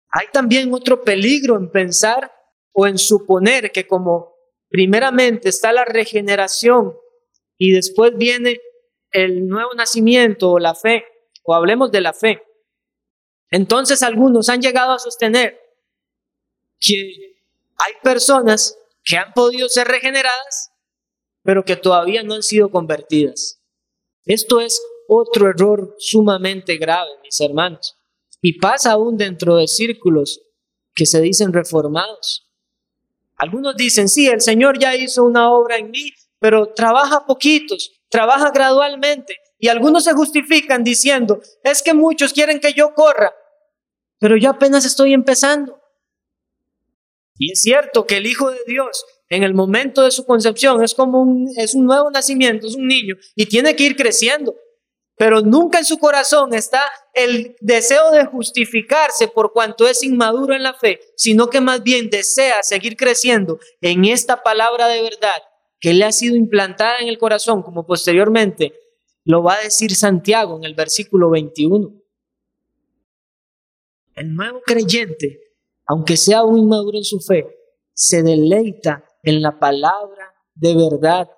[0.09, 2.31] hay también otro peligro en pensar
[2.71, 4.35] o en suponer que como
[4.69, 6.93] primeramente está la regeneración
[7.57, 8.59] y después viene
[9.09, 11.03] el nuevo nacimiento o la fe,
[11.41, 12.43] o hablemos de la fe.
[13.49, 15.59] Entonces algunos han llegado a sostener
[16.79, 17.39] que
[17.77, 20.71] hay personas que han podido ser regeneradas,
[21.43, 23.61] pero que todavía no han sido convertidas.
[24.25, 27.95] Esto es otro error sumamente grave, mis hermanos,
[28.41, 30.41] y pasa aún dentro de círculos
[30.95, 32.49] que se dicen reformados.
[33.37, 38.49] Algunos dicen, sí, el Señor ya hizo una obra en mí, pero trabaja poquitos, trabaja
[38.51, 39.35] gradualmente.
[39.59, 43.33] Y algunos se justifican diciendo, es que muchos quieren que yo corra,
[44.19, 45.79] pero yo apenas estoy empezando.
[47.37, 50.93] Y es cierto que el Hijo de Dios en el momento de su concepción es
[50.93, 54.55] como un, es un nuevo nacimiento, es un niño y tiene que ir creciendo.
[55.17, 60.63] Pero nunca en su corazón está el deseo de justificarse por cuanto es inmaduro en
[60.63, 65.41] la fe, sino que más bien desea seguir creciendo en esta palabra de verdad
[65.79, 68.73] que le ha sido implantada en el corazón, como posteriormente
[69.23, 71.93] lo va a decir Santiago en el versículo 21.
[74.15, 75.44] El nuevo creyente
[75.87, 77.47] aunque sea un inmaduro en su fe,
[77.93, 81.29] se deleita en la palabra de verdad.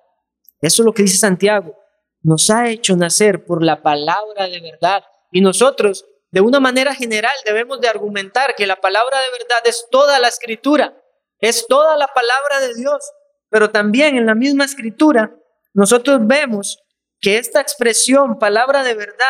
[0.60, 1.76] Eso es lo que dice Santiago.
[2.22, 5.04] Nos ha hecho nacer por la palabra de verdad.
[5.30, 9.86] Y nosotros, de una manera general, debemos de argumentar que la palabra de verdad es
[9.90, 11.00] toda la escritura,
[11.38, 13.10] es toda la palabra de Dios.
[13.50, 15.34] Pero también en la misma escritura,
[15.72, 16.82] nosotros vemos
[17.20, 19.26] que esta expresión, palabra de verdad,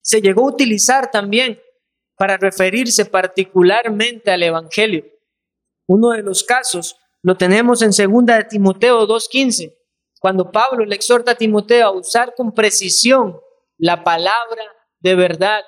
[0.00, 1.60] se llegó a utilizar también
[2.16, 5.04] para referirse particularmente al Evangelio.
[5.86, 9.76] Uno de los casos lo tenemos en 2 de Timoteo 2.15,
[10.20, 13.40] cuando Pablo le exhorta a Timoteo a usar con precisión
[13.78, 14.62] la palabra
[15.00, 15.62] de verdad.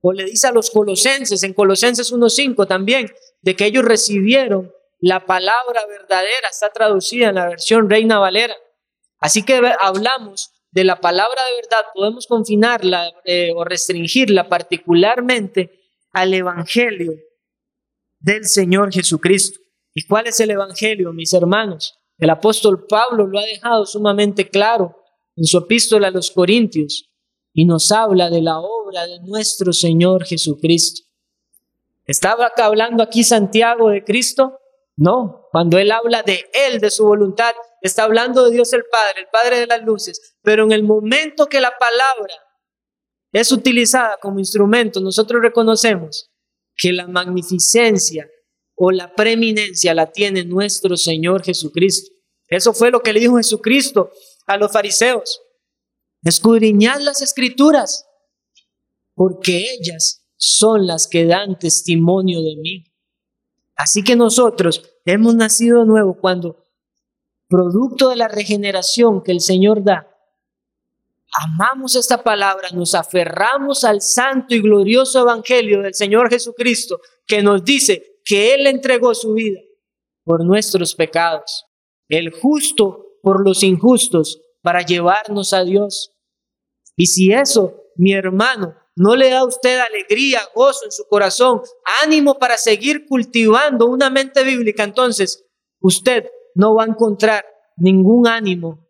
[0.00, 5.24] O le dice a los colosenses, en Colosenses 1.5 también, de que ellos recibieron la
[5.24, 8.54] palabra verdadera, está traducida en la versión Reina Valera.
[9.18, 15.70] Así que hablamos de la palabra de verdad podemos confinarla eh, o restringirla particularmente
[16.10, 17.12] al Evangelio
[18.18, 19.60] del Señor Jesucristo.
[19.94, 21.96] ¿Y cuál es el Evangelio, mis hermanos?
[22.18, 25.00] El apóstol Pablo lo ha dejado sumamente claro
[25.36, 27.08] en su epístola a los Corintios
[27.52, 31.02] y nos habla de la obra de nuestro Señor Jesucristo.
[32.04, 34.58] ¿Estaba hablando aquí Santiago de Cristo?
[34.96, 37.52] No, cuando él habla de Él, de su voluntad,
[37.86, 40.36] está hablando de Dios el Padre, el Padre de las luces.
[40.42, 42.34] Pero en el momento que la palabra
[43.32, 46.30] es utilizada como instrumento, nosotros reconocemos
[46.76, 48.28] que la magnificencia
[48.76, 52.12] o la preeminencia la tiene nuestro Señor Jesucristo.
[52.48, 54.10] Eso fue lo que le dijo Jesucristo
[54.46, 55.40] a los fariseos.
[56.22, 58.06] Escudriñad las escrituras,
[59.14, 62.84] porque ellas son las que dan testimonio de mí.
[63.76, 66.63] Así que nosotros hemos nacido de nuevo cuando,
[67.54, 70.08] producto de la regeneración que el Señor da,
[71.30, 77.64] amamos esta palabra, nos aferramos al santo y glorioso evangelio del Señor Jesucristo, que nos
[77.64, 79.60] dice que Él entregó su vida
[80.24, 81.66] por nuestros pecados,
[82.08, 86.10] el justo por los injustos, para llevarnos a Dios.
[86.96, 91.60] Y si eso, mi hermano, no le da a usted alegría, gozo en su corazón,
[92.02, 95.44] ánimo para seguir cultivando una mente bíblica, entonces
[95.80, 97.44] usted no va a encontrar
[97.76, 98.88] ningún ánimo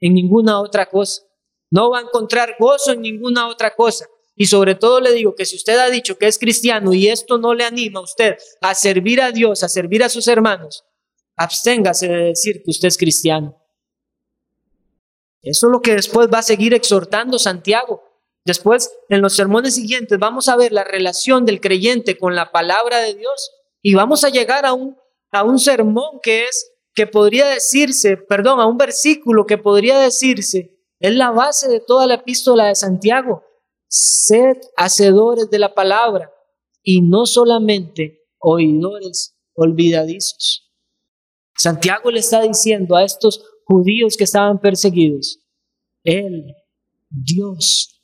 [0.00, 1.22] en ninguna otra cosa.
[1.70, 4.06] No va a encontrar gozo en ninguna otra cosa.
[4.34, 7.38] Y sobre todo le digo que si usted ha dicho que es cristiano y esto
[7.38, 10.84] no le anima a usted a servir a Dios, a servir a sus hermanos,
[11.36, 13.56] absténgase de decir que usted es cristiano.
[15.42, 18.02] Eso es lo que después va a seguir exhortando Santiago.
[18.44, 22.98] Después, en los sermones siguientes, vamos a ver la relación del creyente con la palabra
[22.98, 24.96] de Dios y vamos a llegar a un,
[25.32, 30.80] a un sermón que es, que podría decirse, perdón, a un versículo que podría decirse,
[30.98, 33.44] es la base de toda la epístola de Santiago.
[33.86, 36.32] Sed hacedores de la palabra
[36.82, 40.72] y no solamente oidores olvidadizos.
[41.54, 45.38] Santiago le está diciendo a estos judíos que estaban perseguidos,
[46.02, 46.54] Él,
[47.10, 48.00] Dios,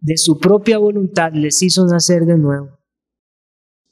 [0.00, 2.78] de su propia voluntad les hizo nacer de nuevo.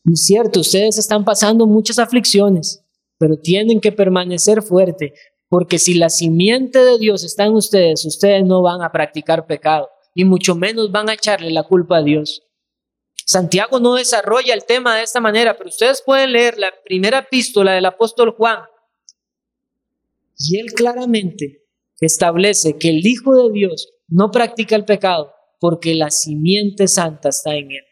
[0.04, 2.79] Y es cierto, ustedes están pasando muchas aflicciones,
[3.20, 5.12] pero tienen que permanecer fuerte,
[5.50, 9.90] porque si la simiente de Dios está en ustedes, ustedes no van a practicar pecado,
[10.14, 12.42] y mucho menos van a echarle la culpa a Dios.
[13.26, 17.74] Santiago no desarrolla el tema de esta manera, pero ustedes pueden leer la primera epístola
[17.74, 18.60] del apóstol Juan.
[20.38, 21.66] Y él claramente
[22.00, 27.54] establece que el Hijo de Dios no practica el pecado porque la simiente santa está
[27.54, 27.84] en él.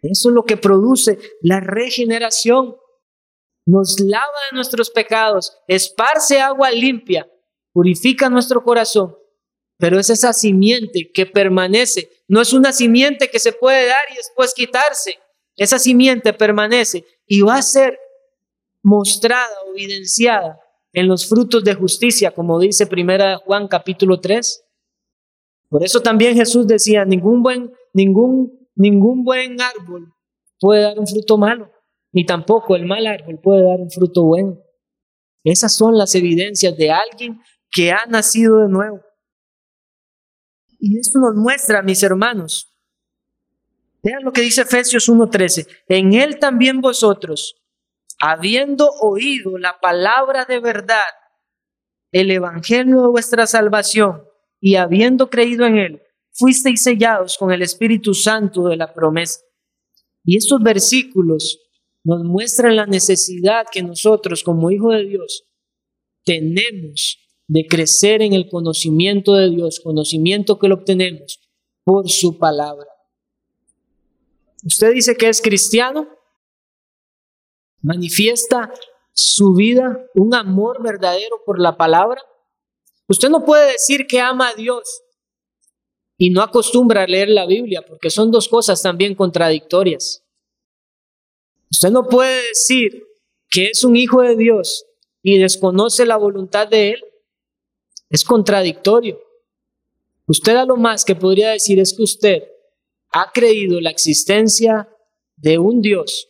[0.00, 2.76] Eso es lo que produce la regeneración.
[3.70, 7.30] Nos lava de nuestros pecados, esparce agua limpia,
[7.72, 9.14] purifica nuestro corazón
[9.80, 12.10] pero es esa simiente que permanece.
[12.28, 15.14] No es una simiente que se puede dar y después quitarse.
[15.56, 17.98] Esa simiente permanece y va a ser
[18.82, 20.60] mostrada evidenciada
[20.92, 24.64] en los frutos de justicia, como dice primera Juan capítulo 3.
[25.70, 30.12] Por eso también Jesús decía, ningún buen, ningún, ningún buen árbol
[30.58, 31.72] puede dar un fruto malo,
[32.12, 34.58] ni tampoco el mal árbol puede dar un fruto bueno.
[35.44, 37.40] Esas son las evidencias de alguien
[37.70, 39.00] que ha nacido de nuevo.
[40.78, 42.74] Y esto nos muestra, mis hermanos.
[44.02, 45.66] Vean lo que dice Efesios 1:13.
[45.88, 47.54] En él también vosotros,
[48.18, 50.98] habiendo oído la palabra de verdad,
[52.12, 54.24] el evangelio de vuestra salvación,
[54.58, 56.02] y habiendo creído en él,
[56.32, 59.40] fuisteis sellados con el Espíritu Santo de la promesa.
[60.24, 61.58] Y estos versículos
[62.04, 65.44] nos muestran la necesidad que nosotros como hijos de Dios
[66.24, 71.40] tenemos de crecer en el conocimiento de Dios, conocimiento que lo obtenemos
[71.84, 72.86] por su palabra.
[74.64, 76.08] Usted dice que es cristiano,
[77.82, 78.72] manifiesta
[79.12, 82.20] su vida un amor verdadero por la palabra.
[83.08, 85.02] Usted no puede decir que ama a Dios
[86.16, 90.22] y no acostumbra a leer la Biblia, porque son dos cosas también contradictorias.
[91.70, 93.04] Usted no puede decir
[93.48, 94.86] que es un hijo de Dios
[95.22, 97.04] y desconoce la voluntad de Él.
[98.08, 99.20] Es contradictorio.
[100.26, 102.42] Usted a lo más que podría decir es que usted
[103.12, 104.88] ha creído la existencia
[105.36, 106.28] de un Dios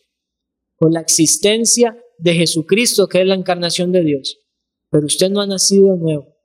[0.79, 4.39] o la existencia de Jesucristo, que es la encarnación de Dios,
[4.89, 6.35] pero usted no ha nacido de nuevo,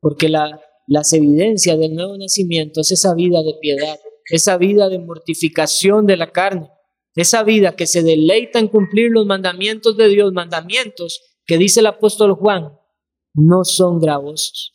[0.00, 3.98] porque la, las evidencias del nuevo nacimiento es esa vida de piedad,
[4.30, 6.68] esa vida de mortificación de la carne,
[7.14, 11.86] esa vida que se deleita en cumplir los mandamientos de Dios, mandamientos que dice el
[11.86, 12.78] apóstol Juan,
[13.34, 14.74] no son gravosos.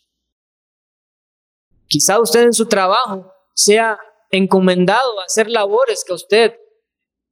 [1.88, 4.00] Quizá usted en su trabajo sea
[4.32, 6.54] encomendado a hacer labores que a usted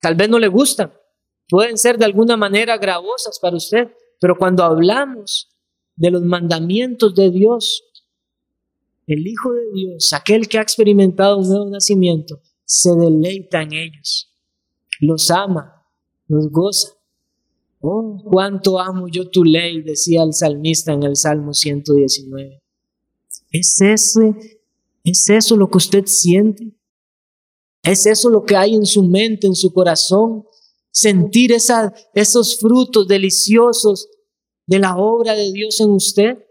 [0.02, 0.94] tal vez no le gustan.
[1.48, 3.90] Pueden ser de alguna manera gravosas para usted,
[4.20, 5.50] pero cuando hablamos
[5.96, 7.84] de los mandamientos de Dios,
[9.06, 14.37] el Hijo de Dios, aquel que ha experimentado un nuevo nacimiento, se deleita en ellos,
[15.00, 15.86] los ama,
[16.28, 16.94] los goza.
[17.80, 22.62] Oh, cuánto amo yo tu ley, decía el salmista en el Salmo 119.
[23.52, 24.60] ¿Es ese,
[25.04, 26.76] es eso lo que usted siente?
[27.84, 30.46] ¿Es eso lo que hay en su mente, en su corazón?
[30.92, 34.10] Sentir esos frutos deliciosos
[34.66, 36.44] de la obra de Dios en usted.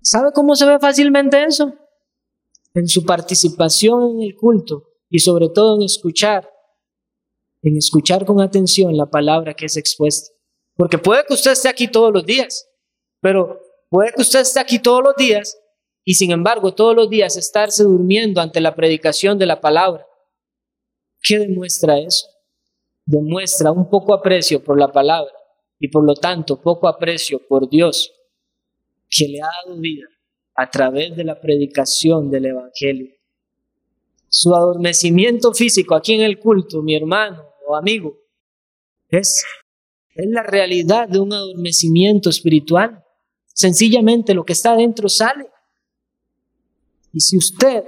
[0.00, 1.74] ¿Sabe cómo se ve fácilmente eso?
[2.72, 6.48] En su participación en el culto y sobre todo en escuchar
[7.62, 10.32] en escuchar con atención la palabra que es expuesta.
[10.76, 12.68] Porque puede que usted esté aquí todos los días,
[13.20, 15.58] pero puede que usted esté aquí todos los días
[16.04, 20.06] y sin embargo todos los días estarse durmiendo ante la predicación de la palabra.
[21.20, 22.28] ¿Qué demuestra eso?
[23.04, 25.32] Demuestra un poco aprecio por la palabra
[25.80, 28.12] y por lo tanto poco aprecio por Dios
[29.10, 30.06] que le ha dado vida
[30.54, 33.17] a través de la predicación del Evangelio.
[34.28, 38.18] Su adormecimiento físico aquí en el culto, mi hermano, amigo.
[39.08, 39.44] Es,
[40.14, 43.04] es la realidad de un adormecimiento espiritual.
[43.46, 45.50] Sencillamente lo que está adentro sale.
[47.12, 47.84] Y si usted,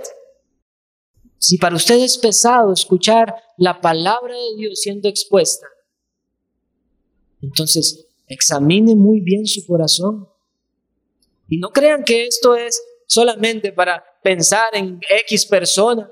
[1.38, 5.66] si para usted es pesado escuchar la palabra de Dios siendo expuesta,
[7.42, 10.28] entonces examine muy bien su corazón.
[11.48, 16.10] Y no crean que esto es solamente para pensar en X persona.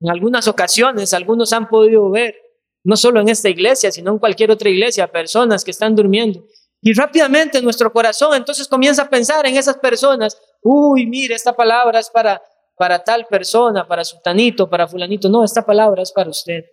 [0.00, 2.34] En algunas ocasiones algunos han podido ver
[2.82, 6.44] no solo en esta iglesia, sino en cualquier otra iglesia, personas que están durmiendo.
[6.80, 10.40] Y rápidamente nuestro corazón entonces comienza a pensar en esas personas.
[10.62, 12.40] Uy, mire, esta palabra es para,
[12.76, 15.28] para tal persona, para sultanito, para fulanito.
[15.28, 16.64] No, esta palabra es para usted.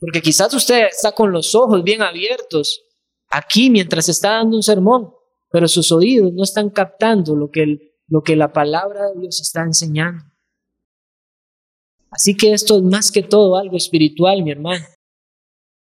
[0.00, 2.82] Porque quizás usted está con los ojos bien abiertos
[3.30, 5.14] aquí mientras está dando un sermón,
[5.50, 9.62] pero sus oídos no están captando lo que, lo que la palabra de Dios está
[9.62, 10.24] enseñando.
[12.12, 14.84] Así que esto es más que todo algo espiritual, mi hermano.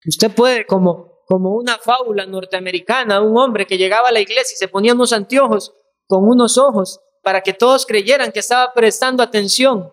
[0.05, 4.59] Usted puede, como, como una fábula norteamericana, un hombre que llegaba a la iglesia y
[4.59, 5.72] se ponía unos anteojos
[6.07, 9.89] con unos ojos para que todos creyeran que estaba prestando atención.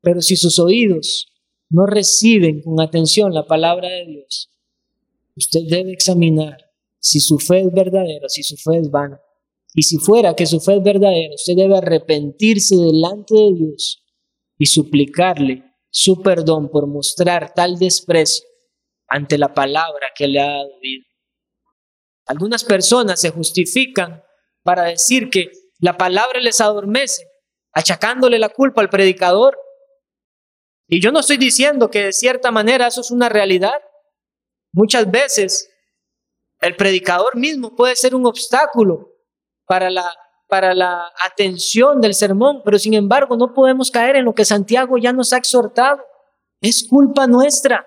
[0.00, 1.26] Pero si sus oídos
[1.70, 4.50] no reciben con atención la palabra de Dios,
[5.36, 6.70] usted debe examinar
[7.00, 9.20] si su fe es verdadera, si su fe es vana.
[9.74, 14.01] Y si fuera que su fe es verdadera, usted debe arrepentirse delante de Dios
[14.62, 18.46] y suplicarle su perdón por mostrar tal desprecio
[19.08, 21.04] ante la palabra que le ha dado vida.
[22.26, 24.22] Algunas personas se justifican
[24.62, 25.50] para decir que
[25.80, 27.26] la palabra les adormece,
[27.72, 29.58] achacándole la culpa al predicador.
[30.86, 33.82] Y yo no estoy diciendo que de cierta manera eso es una realidad.
[34.72, 35.68] Muchas veces
[36.60, 39.10] el predicador mismo puede ser un obstáculo
[39.66, 40.08] para la,
[40.52, 44.98] para la atención del sermón, pero sin embargo no podemos caer en lo que Santiago
[44.98, 46.04] ya nos ha exhortado.
[46.60, 47.86] Es culpa nuestra,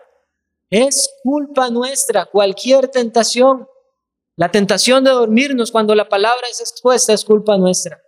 [0.72, 3.68] es culpa nuestra cualquier tentación.
[4.36, 8.02] La tentación de dormirnos cuando la palabra es expuesta es culpa nuestra.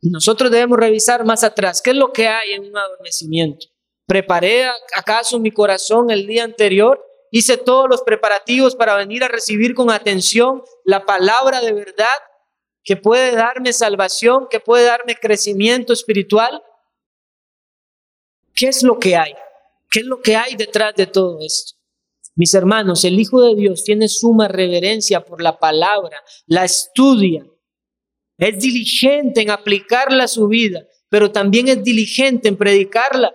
[0.00, 3.66] Y nosotros debemos revisar más atrás, ¿qué es lo que hay en un adormecimiento?
[4.06, 7.04] ¿Preparé acaso mi corazón el día anterior?
[7.32, 12.06] Hice todos los preparativos para venir a recibir con atención la palabra de verdad
[12.84, 16.62] que puede darme salvación, que puede darme crecimiento espiritual.
[18.54, 19.34] ¿Qué es lo que hay?
[19.90, 21.78] ¿Qué es lo que hay detrás de todo esto?
[22.36, 27.46] Mis hermanos, el Hijo de Dios tiene suma reverencia por la palabra, la estudia,
[28.38, 33.32] es diligente en aplicarla a su vida, pero también es diligente en predicarla.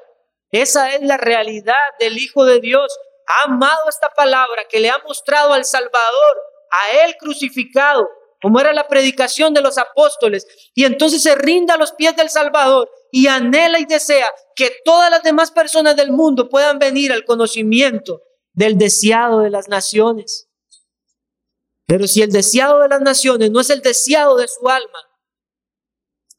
[0.52, 2.92] Esa es la realidad del Hijo de Dios
[3.30, 6.42] ha amado esta palabra que le ha mostrado al Salvador,
[6.72, 8.10] a Él crucificado,
[8.42, 12.30] como era la predicación de los apóstoles, y entonces se rinda a los pies del
[12.30, 17.26] Salvador y anhela y desea que todas las demás personas del mundo puedan venir al
[17.26, 18.22] conocimiento
[18.54, 20.48] del deseado de las naciones.
[21.86, 25.00] Pero si el deseado de las naciones no es el deseado de su alma,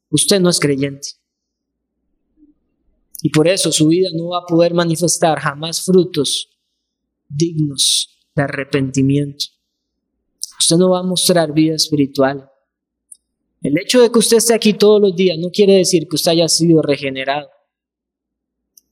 [0.09, 1.09] usted no es creyente.
[3.23, 6.51] Y por eso su vida no va a poder manifestar jamás frutos
[7.29, 9.47] dignos de arrepentimiento.
[10.61, 12.51] Usted no va a mostrar vida espiritual.
[13.63, 16.33] El hecho de que usted esté aquí todos los días no quiere decir que usted
[16.33, 17.49] haya sido regenerado.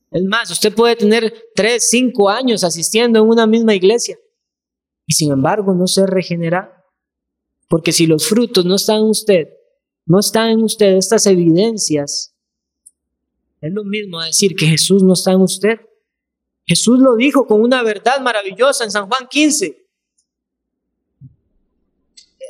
[0.09, 4.17] Es más, usted puede tener tres, cinco años asistiendo en una misma iglesia
[5.05, 6.71] y sin embargo no ser regenerado.
[7.67, 9.49] Porque si los frutos no están en usted,
[10.07, 12.35] no están en usted estas evidencias,
[13.61, 15.79] es lo mismo decir que Jesús no está en usted.
[16.65, 19.88] Jesús lo dijo con una verdad maravillosa en San Juan 15.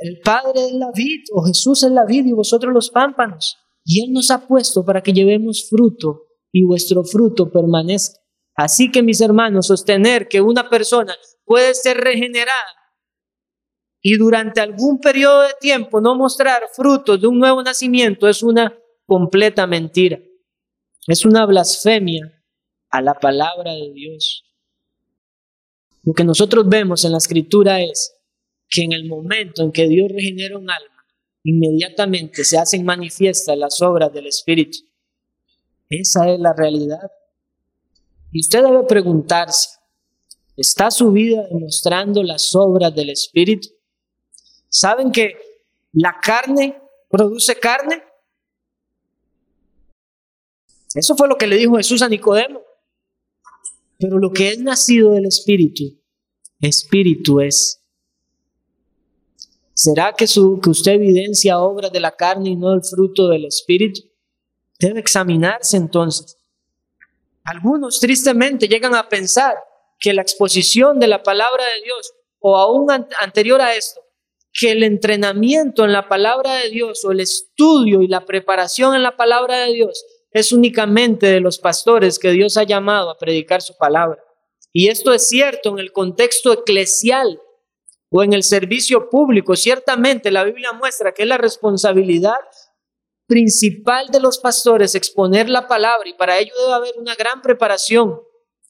[0.01, 3.57] El Padre es la vid, o Jesús es la vid y vosotros los pámpanos.
[3.83, 8.19] Y Él nos ha puesto para que llevemos fruto y vuestro fruto permanezca.
[8.55, 12.79] Así que mis hermanos, sostener que una persona puede ser regenerada
[14.01, 18.77] y durante algún periodo de tiempo no mostrar frutos de un nuevo nacimiento es una
[19.05, 20.19] completa mentira.
[21.07, 22.43] Es una blasfemia
[22.89, 24.45] a la palabra de Dios.
[26.03, 28.18] Lo que nosotros vemos en la escritura es
[28.69, 31.05] que en el momento en que Dios regenera un alma,
[31.43, 34.79] inmediatamente se hacen manifiestas las obras del Espíritu.
[35.89, 37.11] Esa es la realidad.
[38.31, 39.79] Y usted debe preguntarse,
[40.55, 43.69] ¿está su vida demostrando las obras del Espíritu?
[44.69, 45.35] ¿Saben que
[45.93, 48.03] la carne produce carne?
[50.93, 52.61] Eso fue lo que le dijo Jesús a Nicodemo.
[53.97, 55.83] Pero lo que es nacido del Espíritu,
[56.61, 57.78] Espíritu es.
[59.81, 63.45] ¿Será que, su, que usted evidencia obras de la carne y no el fruto del
[63.45, 64.01] Espíritu?
[64.77, 66.35] Debe examinarse entonces.
[67.45, 69.55] Algunos tristemente llegan a pensar
[69.97, 74.01] que la exposición de la palabra de Dios, o aún anterior a esto,
[74.51, 79.03] que el entrenamiento en la palabra de Dios o el estudio y la preparación en
[79.03, 83.61] la palabra de Dios es únicamente de los pastores que Dios ha llamado a predicar
[83.61, 84.21] su palabra.
[84.73, 87.39] Y esto es cierto en el contexto eclesial
[88.11, 89.55] o en el servicio público.
[89.55, 92.39] Ciertamente la Biblia muestra que es la responsabilidad
[93.27, 98.19] principal de los pastores exponer la palabra y para ello debe haber una gran preparación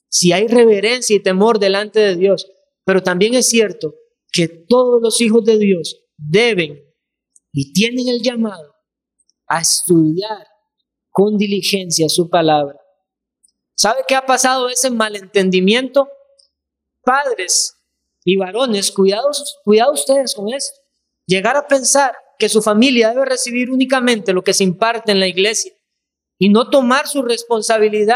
[0.10, 2.52] si hay reverencia y temor delante de Dios.
[2.84, 3.96] Pero también es cierto
[4.32, 6.84] que todos los hijos de Dios deben
[7.54, 8.76] y tienen el llamado
[9.48, 10.48] a estudiar
[11.10, 12.80] con diligencia su palabra.
[13.76, 16.10] ¿Sabe qué ha pasado ese malentendimiento?
[17.02, 17.79] Padres
[18.24, 19.30] Y varones, cuidado
[19.93, 20.80] ustedes con esto.
[21.26, 25.28] Llegar a pensar que su familia debe recibir únicamente lo que se imparte en la
[25.28, 25.74] iglesia
[26.38, 28.15] y no tomar su responsabilidad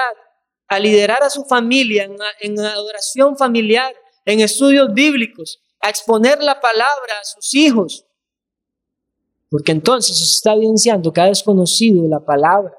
[0.68, 3.94] a liderar a su familia en, en adoración familiar,
[4.26, 8.06] en estudios bíblicos, a exponer la palabra a sus hijos.
[9.50, 12.74] Porque entonces se está evidenciando que ha desconocido la palabra.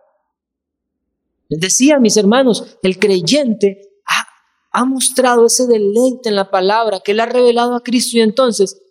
[1.48, 3.93] Les decía, mis hermanos, el creyente
[4.74, 8.82] ha mostrado ese deleite en la palabra que él ha revelado a Cristo y entonces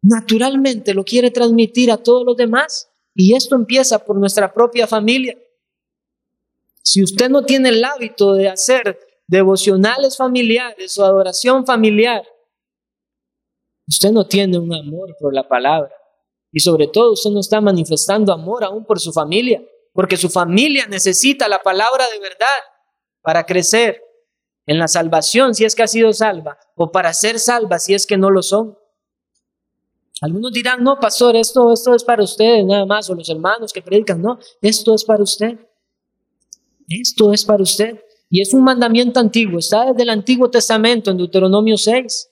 [0.00, 2.90] naturalmente lo quiere transmitir a todos los demás.
[3.14, 5.36] Y esto empieza por nuestra propia familia.
[6.82, 12.26] Si usted no tiene el hábito de hacer devocionales familiares o adoración familiar,
[13.86, 15.92] usted no tiene un amor por la palabra.
[16.50, 20.86] Y sobre todo usted no está manifestando amor aún por su familia, porque su familia
[20.86, 22.46] necesita la palabra de verdad
[23.20, 24.00] para crecer
[24.66, 28.06] en la salvación si es que ha sido salva, o para ser salva si es
[28.06, 28.76] que no lo son.
[30.20, 33.82] Algunos dirán, no, pastor, esto, esto es para ustedes nada más, o los hermanos que
[33.82, 35.58] predican, no, esto es para usted.
[36.88, 38.00] Esto es para usted.
[38.30, 42.30] Y es un mandamiento antiguo, está desde el Antiguo Testamento en Deuteronomio 6.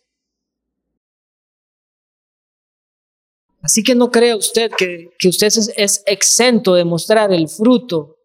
[3.61, 8.16] Así que no crea usted que, que usted es, exento de mostrar el fruto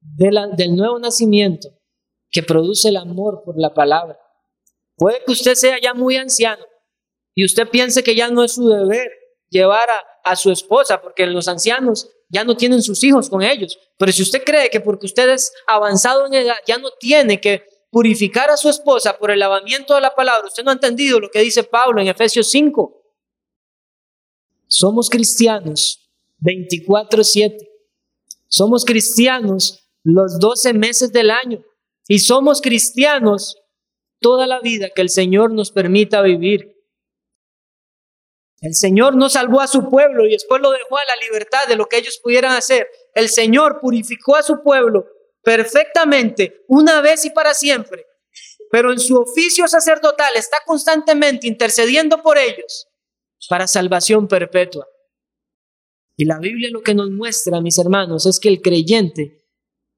[0.00, 1.77] del nuevo nacimiento
[2.30, 4.18] que produce el amor por la palabra.
[4.96, 6.64] Puede que usted sea ya muy anciano
[7.34, 9.10] y usted piense que ya no es su deber
[9.48, 13.78] llevar a, a su esposa, porque los ancianos ya no tienen sus hijos con ellos.
[13.96, 17.64] Pero si usted cree que porque usted es avanzado en edad, ya no tiene que
[17.90, 21.30] purificar a su esposa por el lavamiento de la palabra, usted no ha entendido lo
[21.30, 22.94] que dice Pablo en Efesios 5.
[24.66, 26.10] Somos cristianos
[26.40, 27.66] 24/7.
[28.48, 31.64] Somos cristianos los 12 meses del año.
[32.08, 33.58] Y somos cristianos
[34.20, 36.74] toda la vida que el Señor nos permita vivir.
[38.60, 41.76] El Señor no salvó a su pueblo y después lo dejó a la libertad de
[41.76, 42.88] lo que ellos pudieran hacer.
[43.14, 45.06] El Señor purificó a su pueblo
[45.42, 48.06] perfectamente una vez y para siempre,
[48.70, 52.88] pero en su oficio sacerdotal está constantemente intercediendo por ellos
[53.48, 54.86] para salvación perpetua.
[56.16, 59.46] Y la Biblia lo que nos muestra, mis hermanos, es que el creyente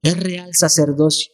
[0.03, 1.33] es real sacerdocio.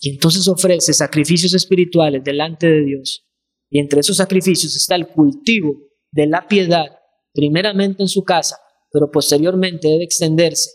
[0.00, 3.26] Y entonces ofrece sacrificios espirituales delante de Dios.
[3.70, 5.76] Y entre esos sacrificios está el cultivo
[6.10, 6.86] de la piedad,
[7.32, 8.56] primeramente en su casa,
[8.90, 10.70] pero posteriormente debe extenderse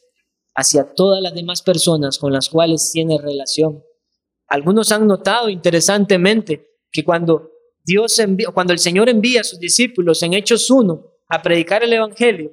[0.56, 3.84] hacia todas las demás personas con las cuales tiene relación.
[4.48, 7.52] Algunos han notado interesantemente que cuando
[7.84, 8.20] Dios
[8.54, 12.52] cuando el Señor envía a sus discípulos en Hechos 1 a predicar el evangelio,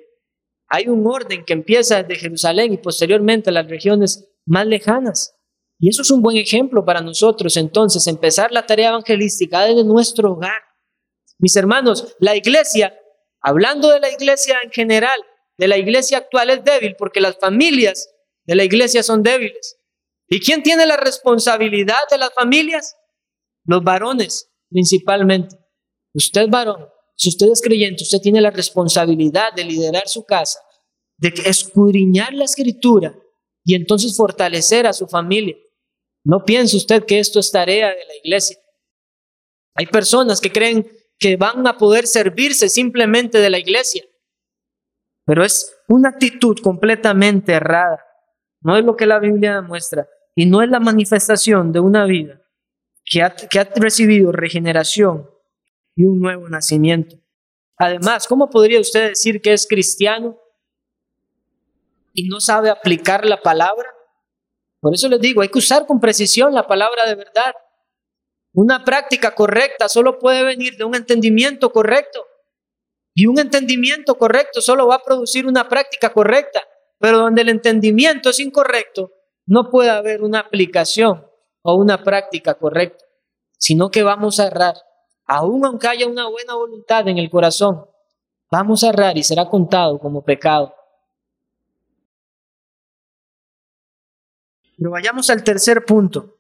[0.68, 5.34] hay un orden que empieza desde Jerusalén y posteriormente a las regiones más lejanas.
[5.82, 10.34] Y eso es un buen ejemplo para nosotros, entonces, empezar la tarea evangelística desde nuestro
[10.34, 10.62] hogar.
[11.40, 12.96] Mis hermanos, la iglesia,
[13.40, 15.18] hablando de la iglesia en general,
[15.58, 18.08] de la iglesia actual es débil porque las familias
[18.44, 19.76] de la iglesia son débiles.
[20.28, 22.94] ¿Y quién tiene la responsabilidad de las familias?
[23.64, 25.56] Los varones, principalmente.
[26.14, 30.60] Usted varón, si usted es creyente, usted tiene la responsabilidad de liderar su casa,
[31.16, 33.18] de escudriñar la escritura
[33.64, 35.56] y entonces fortalecer a su familia.
[36.24, 38.56] No piense usted que esto es tarea de la iglesia.
[39.74, 40.86] Hay personas que creen
[41.18, 44.04] que van a poder servirse simplemente de la iglesia,
[45.24, 48.04] pero es una actitud completamente errada.
[48.60, 52.40] No es lo que la Biblia demuestra y no es la manifestación de una vida
[53.04, 55.28] que ha, que ha recibido regeneración
[55.94, 57.16] y un nuevo nacimiento.
[57.76, 60.38] Además, ¿cómo podría usted decir que es cristiano
[62.12, 63.91] y no sabe aplicar la palabra?
[64.82, 67.54] Por eso les digo, hay que usar con precisión la palabra de verdad.
[68.52, 72.26] Una práctica correcta solo puede venir de un entendimiento correcto.
[73.14, 76.62] Y un entendimiento correcto solo va a producir una práctica correcta.
[76.98, 79.12] Pero donde el entendimiento es incorrecto,
[79.46, 81.28] no puede haber una aplicación
[81.62, 83.04] o una práctica correcta,
[83.58, 84.74] sino que vamos a errar.
[85.26, 87.86] Aun aunque haya una buena voluntad en el corazón,
[88.50, 90.74] vamos a errar y será contado como pecado.
[94.82, 96.38] Pero vayamos al tercer punto.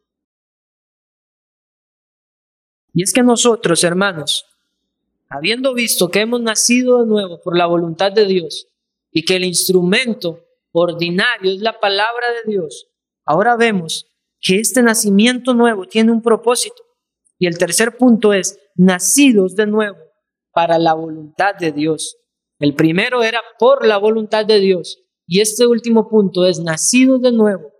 [2.92, 4.46] Y es que nosotros, hermanos,
[5.28, 8.66] habiendo visto que hemos nacido de nuevo por la voluntad de Dios
[9.12, 10.40] y que el instrumento
[10.72, 12.88] ordinario es la palabra de Dios,
[13.24, 16.82] ahora vemos que este nacimiento nuevo tiene un propósito.
[17.38, 19.98] Y el tercer punto es, nacidos de nuevo
[20.50, 22.16] para la voluntad de Dios.
[22.58, 24.98] El primero era por la voluntad de Dios.
[25.28, 27.71] Y este último punto es, nacidos de nuevo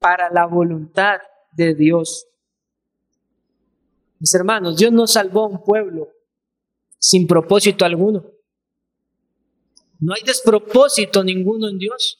[0.00, 1.20] para la voluntad
[1.52, 2.26] de Dios.
[4.18, 6.08] Mis hermanos, Dios no salvó a un pueblo
[6.98, 8.24] sin propósito alguno.
[10.00, 12.18] No hay despropósito ninguno en Dios.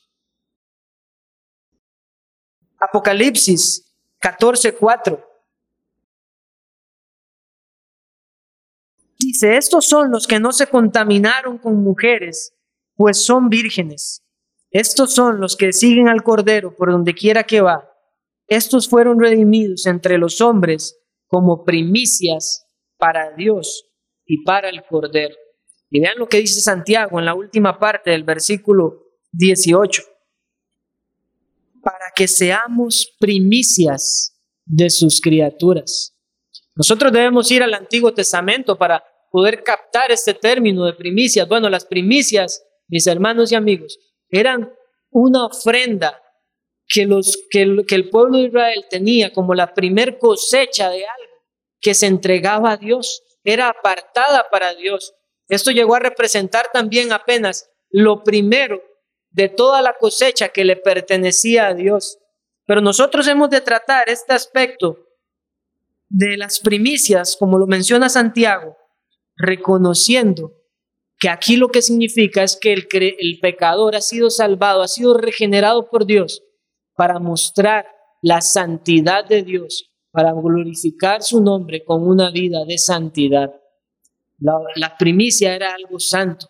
[2.78, 5.26] Apocalipsis 14:4.
[9.18, 12.54] Dice, estos son los que no se contaminaron con mujeres,
[12.94, 14.22] pues son vírgenes.
[14.70, 17.88] Estos son los que siguen al Cordero por donde quiera que va.
[18.46, 22.66] Estos fueron redimidos entre los hombres como primicias
[22.96, 23.86] para Dios
[24.24, 25.34] y para el Cordero.
[25.90, 29.02] Y vean lo que dice Santiago en la última parte del versículo
[29.32, 30.02] 18
[31.82, 36.14] para que seamos primicias de sus criaturas.
[36.74, 41.48] Nosotros debemos ir al Antiguo Testamento para poder captar este término de primicias.
[41.48, 43.98] Bueno, las primicias, mis hermanos y amigos,
[44.30, 44.72] eran
[45.10, 46.22] una ofrenda
[46.86, 51.30] que, los, que, el, pueblo de Israel tenía como la primer cosecha de algo
[51.80, 55.14] que se entregaba a Dios, era apartada para Dios.
[55.48, 58.82] Esto llegó a representar también apenas lo primero
[59.30, 62.18] de toda la cosecha que le pertenecía a Dios.
[62.66, 65.06] Pero nosotros hemos de tratar este aspecto
[66.08, 68.76] de las primicias, como lo menciona Santiago,
[69.36, 70.59] reconociendo
[71.20, 75.90] que aquí lo que significa es que el, pecador ha sido salvado, ha sido regenerado
[75.90, 76.42] por Dios
[76.96, 77.86] para mostrar
[78.22, 83.54] la santidad de Dios, para glorificar su nombre con una vida de santidad.
[84.38, 86.48] La, la primicia era algo santo.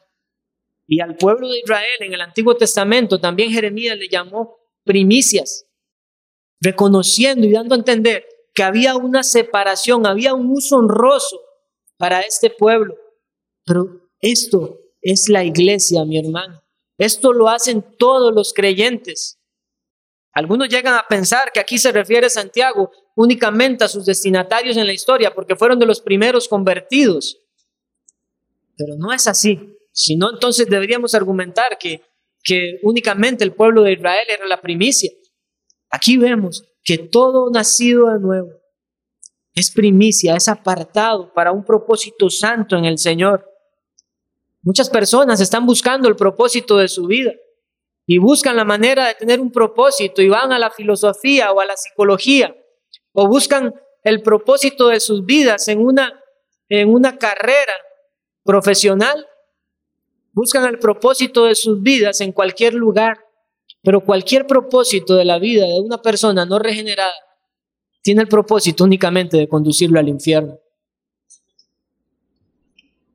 [0.87, 5.67] Y al pueblo de Israel en el Antiguo Testamento también Jeremías le llamó primicias,
[6.61, 11.41] reconociendo y dando a entender que había una separación, había un uso honroso
[11.97, 12.95] para este pueblo.
[13.65, 16.63] Pero esto es la iglesia, mi hermano.
[16.99, 19.39] Esto lo hacen todos los creyentes.
[20.33, 24.93] Algunos llegan a pensar que aquí se refiere Santiago únicamente a sus destinatarios en la
[24.93, 27.39] historia porque fueron de los primeros convertidos.
[28.77, 29.59] Pero no es así.
[29.93, 32.03] Si no, entonces deberíamos argumentar que,
[32.43, 35.11] que únicamente el pueblo de Israel era la primicia.
[35.91, 38.51] Aquí vemos que todo nacido de nuevo
[39.55, 43.47] es primicia, es apartado para un propósito santo en el Señor.
[44.63, 47.33] Muchas personas están buscando el propósito de su vida
[48.07, 51.65] y buscan la manera de tener un propósito y van a la filosofía o a
[51.65, 52.55] la psicología
[53.13, 56.21] o buscan el propósito de sus vidas en una,
[56.69, 57.73] en una carrera
[58.45, 59.27] profesional
[60.33, 63.19] buscan el propósito de sus vidas en cualquier lugar,
[63.83, 67.13] pero cualquier propósito de la vida de una persona no regenerada
[68.03, 70.59] tiene el propósito únicamente de conducirlo al infierno.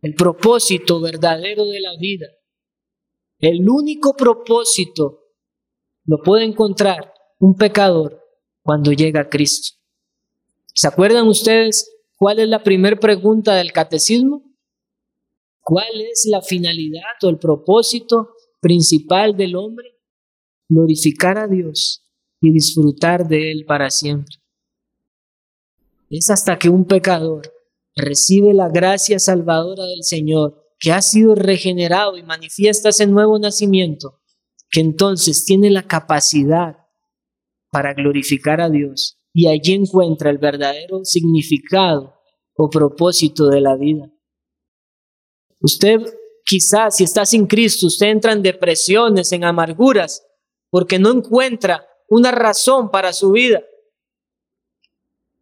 [0.05, 2.27] El propósito verdadero de la vida,
[3.39, 5.31] el único propósito,
[6.03, 8.21] lo puede encontrar un pecador
[8.61, 9.79] cuando llega a Cristo.
[10.75, 14.43] ¿Se acuerdan ustedes cuál es la primera pregunta del catecismo?
[15.61, 19.97] ¿Cuál es la finalidad o el propósito principal del hombre?
[20.69, 22.05] Glorificar a Dios
[22.41, 24.35] y disfrutar de Él para siempre.
[26.11, 27.54] Es hasta que un pecador
[27.95, 34.21] recibe la gracia salvadora del Señor, que ha sido regenerado y manifiesta ese nuevo nacimiento,
[34.69, 36.75] que entonces tiene la capacidad
[37.71, 42.13] para glorificar a Dios y allí encuentra el verdadero significado
[42.55, 44.11] o propósito de la vida.
[45.59, 46.01] Usted
[46.45, 50.25] quizás si está sin Cristo, usted entra en depresiones, en amarguras,
[50.69, 53.63] porque no encuentra una razón para su vida.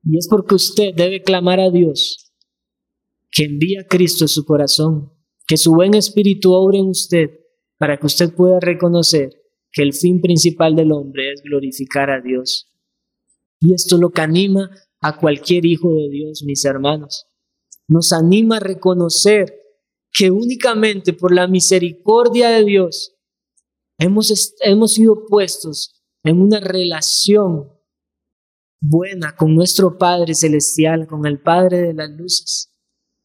[0.05, 2.22] Y es porque usted debe clamar a Dios
[3.33, 5.11] que envía a Cristo en su corazón,
[5.47, 7.31] que su buen espíritu obre en usted
[7.79, 9.31] para que usted pueda reconocer
[9.71, 12.71] que el fin principal del hombre es glorificar a Dios.
[13.59, 14.69] Y esto lo que anima
[15.01, 17.25] a cualquier hijo de Dios, mis hermanos.
[17.87, 19.53] Nos anima a reconocer
[20.11, 23.17] que únicamente por la misericordia de Dios
[23.97, 27.71] hemos, hemos sido puestos en una relación
[28.79, 32.72] buena con nuestro Padre Celestial, con el Padre de las Luces.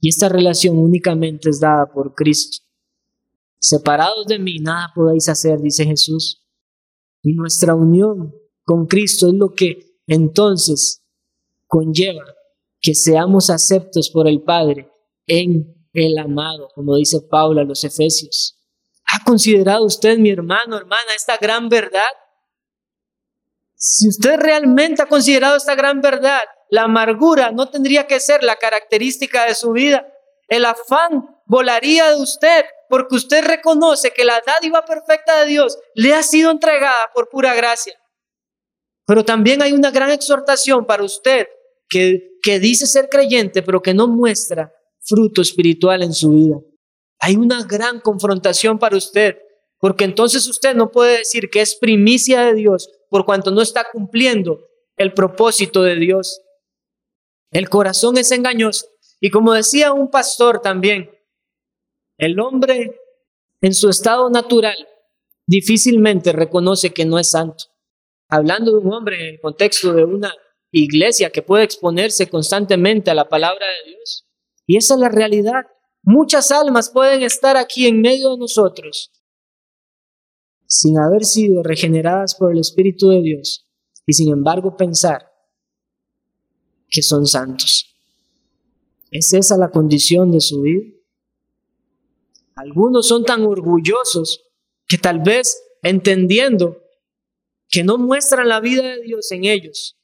[0.00, 2.64] Y esta relación únicamente es dada por Cristo.
[3.58, 6.46] Separados de mí, nada podéis hacer, dice Jesús.
[7.22, 8.32] Y nuestra unión
[8.64, 11.04] con Cristo es lo que entonces
[11.66, 12.24] conlleva
[12.80, 14.90] que seamos aceptos por el Padre
[15.26, 18.58] en el amado, como dice Pablo a los Efesios.
[19.04, 22.02] ¿Ha considerado usted, mi hermano, hermana, esta gran verdad?
[23.74, 28.56] Si usted realmente ha considerado esta gran verdad, la amargura no tendría que ser la
[28.56, 30.06] característica de su vida.
[30.48, 36.14] El afán volaría de usted porque usted reconoce que la dádiva perfecta de Dios le
[36.14, 37.94] ha sido entregada por pura gracia.
[39.06, 41.48] Pero también hay una gran exhortación para usted
[41.88, 46.56] que, que dice ser creyente, pero que no muestra fruto espiritual en su vida.
[47.20, 49.38] Hay una gran confrontación para usted,
[49.78, 53.86] porque entonces usted no puede decir que es primicia de Dios por cuanto no está
[53.90, 54.60] cumpliendo
[54.96, 56.40] el propósito de Dios.
[57.50, 58.86] El corazón es engañoso.
[59.20, 61.10] Y como decía un pastor también,
[62.18, 63.00] el hombre
[63.60, 64.76] en su estado natural
[65.46, 67.64] difícilmente reconoce que no es santo.
[68.28, 70.32] Hablando de un hombre en el contexto de una
[70.70, 74.26] iglesia que puede exponerse constantemente a la palabra de Dios.
[74.66, 75.64] Y esa es la realidad.
[76.02, 79.10] Muchas almas pueden estar aquí en medio de nosotros
[80.68, 83.66] sin haber sido regeneradas por el Espíritu de Dios
[84.06, 85.27] y sin embargo pensar
[86.88, 87.94] que son santos.
[89.10, 90.84] ¿Es esa la condición de su vida?
[92.54, 94.42] Algunos son tan orgullosos
[94.86, 96.78] que tal vez entendiendo
[97.68, 99.96] que no muestran la vida de Dios en ellos,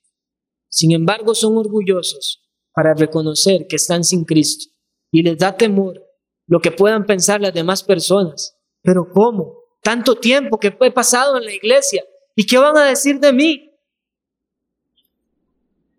[0.69, 4.71] sin embargo son orgullosos para reconocer que están sin Cristo
[5.11, 6.05] y les da temor
[6.47, 8.57] lo que puedan pensar las demás personas.
[8.83, 9.61] Pero ¿cómo?
[9.83, 12.05] Tanto tiempo que he pasado en la iglesia.
[12.35, 13.71] ¿Y qué van a decir de mí?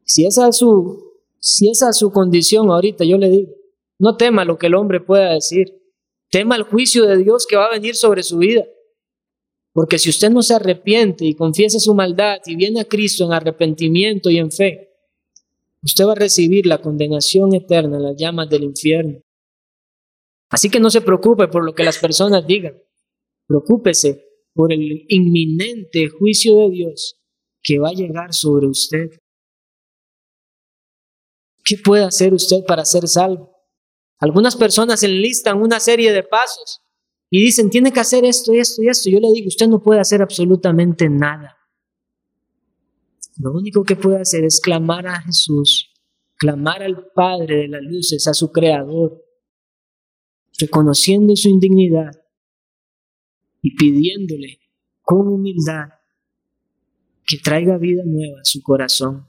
[0.05, 3.53] Si esa es su, si esa es su condición ahorita, yo le digo,
[3.99, 5.81] no tema lo que el hombre pueda decir.
[6.29, 8.65] Tema el juicio de Dios que va a venir sobre su vida.
[9.73, 13.33] Porque si usted no se arrepiente y confiesa su maldad y viene a Cristo en
[13.33, 14.89] arrepentimiento y en fe,
[15.83, 19.19] usted va a recibir la condenación eterna las llamas del infierno.
[20.49, 22.81] Así que no se preocupe por lo que las personas digan.
[23.47, 27.19] Preocúpese por el inminente juicio de Dios
[27.61, 29.09] que va a llegar sobre usted.
[31.65, 33.51] ¿Qué puede hacer usted para ser salvo?
[34.19, 36.81] Algunas personas enlistan una serie de pasos
[37.29, 39.09] y dicen, tiene que hacer esto esto y esto.
[39.09, 41.57] Yo le digo, usted no puede hacer absolutamente nada.
[43.37, 45.91] Lo único que puede hacer es clamar a Jesús,
[46.37, 49.25] clamar al Padre de las luces, a su Creador,
[50.57, 52.11] reconociendo su indignidad
[53.61, 54.59] y pidiéndole
[55.01, 55.89] con humildad
[57.25, 59.27] que traiga vida nueva a su corazón.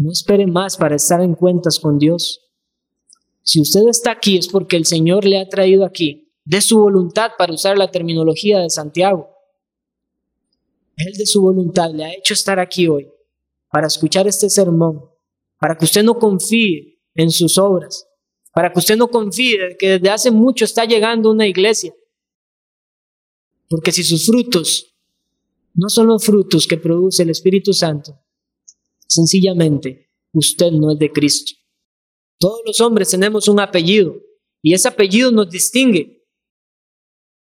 [0.00, 2.40] No espere más para estar en cuentas con Dios.
[3.42, 7.32] Si usted está aquí es porque el Señor le ha traído aquí de su voluntad
[7.36, 9.28] para usar la terminología de Santiago.
[10.96, 13.10] Él de su voluntad le ha hecho estar aquí hoy
[13.70, 15.04] para escuchar este sermón,
[15.58, 18.08] para que usted no confíe en sus obras,
[18.54, 21.94] para que usted no confíe que desde hace mucho está llegando una iglesia,
[23.68, 24.94] porque si sus frutos
[25.74, 28.18] no son los frutos que produce el Espíritu Santo,
[29.10, 31.52] sencillamente usted no es de Cristo.
[32.38, 34.14] Todos los hombres tenemos un apellido
[34.62, 36.26] y ese apellido nos distingue.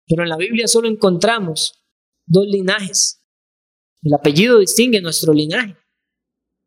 [0.08, 1.74] Pero en la Biblia solo encontramos
[2.26, 3.24] dos linajes.
[4.02, 5.76] El apellido distingue nuestro linaje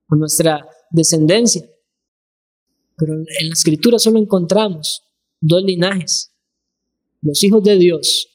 [0.09, 1.69] o nuestra descendencia.
[2.97, 5.03] Pero en la escritura solo encontramos
[5.41, 6.33] dos linajes.
[7.23, 8.29] Los hijos de Dios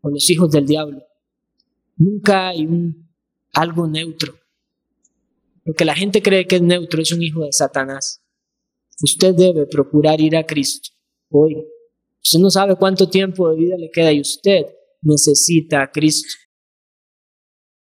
[0.00, 1.02] o los hijos del diablo.
[1.96, 3.10] Nunca hay un,
[3.52, 4.41] algo neutro.
[5.64, 8.22] Lo que la gente cree que es neutro es un hijo de Satanás.
[9.02, 10.90] Usted debe procurar ir a Cristo
[11.30, 11.56] hoy.
[12.22, 14.66] Usted no sabe cuánto tiempo de vida le queda y usted
[15.00, 16.34] necesita a Cristo.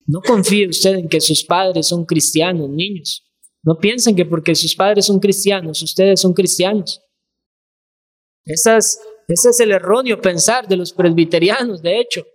[0.05, 3.23] No confíe usted en que sus padres son cristianos, niños.
[3.63, 7.01] No piensen que porque sus padres son cristianos, ustedes son cristianos.
[8.45, 12.25] Esas ese es el erróneo pensar de los presbiterianos, de hecho.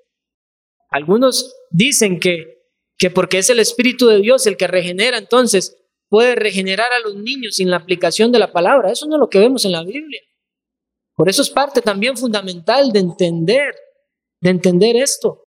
[0.91, 2.58] Algunos dicen que,
[2.99, 5.77] que porque es el Espíritu de Dios el que regenera, entonces
[6.09, 8.91] puede regenerar a los niños sin la aplicación de la palabra.
[8.91, 10.21] Eso no es lo que vemos en la Biblia.
[11.15, 13.75] Por eso es parte también fundamental de entender,
[14.41, 15.45] de entender esto.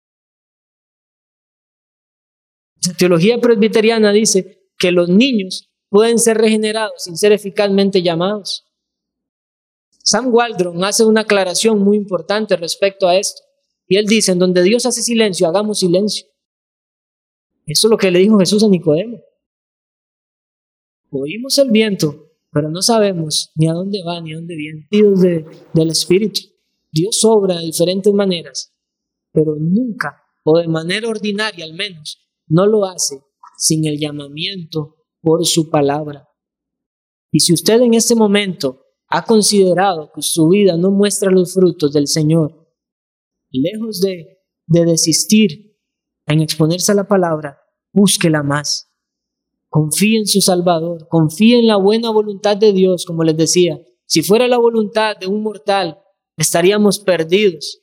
[2.87, 8.65] La teología presbiteriana dice que los niños pueden ser regenerados sin ser eficazmente llamados.
[10.03, 13.43] Sam Waldron hace una aclaración muy importante respecto a esto.
[13.87, 16.27] Y él dice, en donde Dios hace silencio, hagamos silencio.
[17.67, 19.21] Eso es lo que le dijo Jesús a Nicodemo.
[21.11, 24.87] Oímos el viento, pero no sabemos ni a dónde va ni a dónde viene.
[24.91, 26.41] Dios del Espíritu.
[26.91, 28.73] Dios obra de diferentes maneras,
[29.33, 33.21] pero nunca, o de manera ordinaria al menos, no lo hace
[33.59, 36.29] sin el llamamiento por su palabra.
[37.33, 41.93] Y si usted en este momento ha considerado que su vida no muestra los frutos
[41.93, 42.69] del Señor,
[43.51, 45.74] lejos de, de desistir
[46.27, 47.59] en exponerse a la palabra,
[47.93, 48.91] búsquela más.
[49.69, 53.79] Confíe en su Salvador, confíe en la buena voluntad de Dios, como les decía.
[54.07, 55.99] Si fuera la voluntad de un mortal,
[56.37, 57.83] estaríamos perdidos,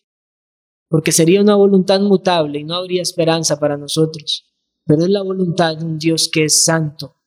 [0.87, 4.47] porque sería una voluntad mutable y no habría esperanza para nosotros.
[4.85, 7.17] Pero es la voluntad de un Dios que es santo,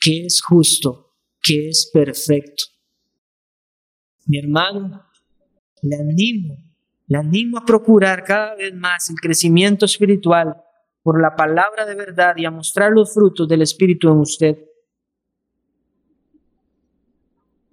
[0.00, 2.64] que es justo, que es perfecto.
[4.26, 5.02] Mi hermano,
[5.82, 6.65] le animo,
[7.06, 10.56] le animo a procurar cada vez más el crecimiento espiritual
[11.02, 14.58] por la palabra de verdad y a mostrar los frutos del Espíritu en usted.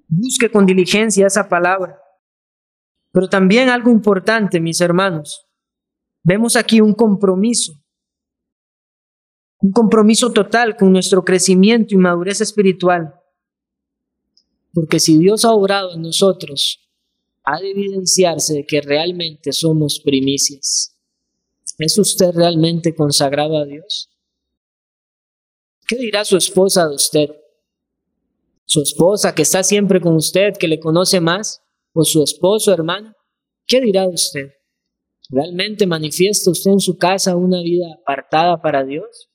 [0.08, 2.00] Busque con diligencia esa palabra.
[3.12, 5.48] Pero también algo importante, mis hermanos.
[6.24, 7.74] Vemos aquí un compromiso.
[9.62, 13.16] Un compromiso total con nuestro crecimiento y madurez espiritual.
[14.74, 16.84] Porque si Dios ha obrado en nosotros,
[17.44, 20.98] ha de evidenciarse de que realmente somos primicias.
[21.78, 24.10] ¿Es usted realmente consagrado a Dios?
[25.88, 27.30] ¿Qué dirá su esposa de usted?
[28.66, 31.62] ¿Su esposa que está siempre con usted, que le conoce más?
[31.94, 33.14] ¿O su esposo, hermano?
[33.68, 34.52] ¿Qué dirá usted?
[35.30, 39.30] ¿Realmente manifiesta usted en su casa una vida apartada para Dios?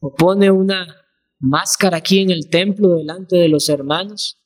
[0.00, 0.86] ¿O pone una
[1.38, 4.38] máscara aquí en el templo delante de los hermanos?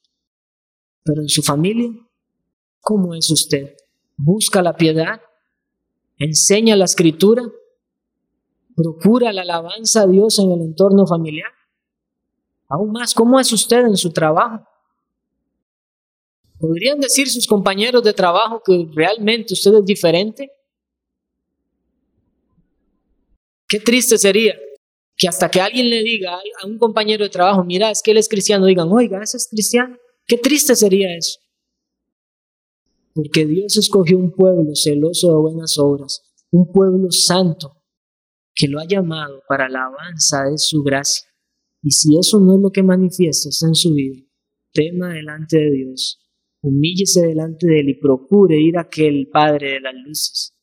[1.11, 1.91] Pero en su familia,
[2.81, 3.75] ¿cómo es usted?
[4.17, 5.21] ¿Busca la piedad?
[6.17, 7.43] ¿Enseña la escritura?
[8.77, 11.51] ¿Procura la alabanza a Dios en el entorno familiar?
[12.69, 14.65] Aún más, ¿cómo es usted en su trabajo?
[16.61, 20.53] ¿Podrían decir sus compañeros de trabajo que realmente usted es diferente?
[23.67, 24.55] Qué triste sería
[25.17, 28.19] que hasta que alguien le diga a un compañero de trabajo, mira, es que él
[28.19, 29.99] es cristiano, digan, oiga, ese es cristiano.
[30.31, 31.41] Qué triste sería eso.
[33.13, 36.23] Porque Dios escogió un pueblo celoso de buenas obras,
[36.53, 37.83] un pueblo santo,
[38.55, 41.29] que lo ha llamado para la alabanza de su gracia.
[41.83, 44.23] Y si eso no es lo que manifiesta en su vida,
[44.73, 46.21] tema delante de Dios
[46.63, 50.55] humíllese delante de Él y procure ir a aquel Padre de las luces,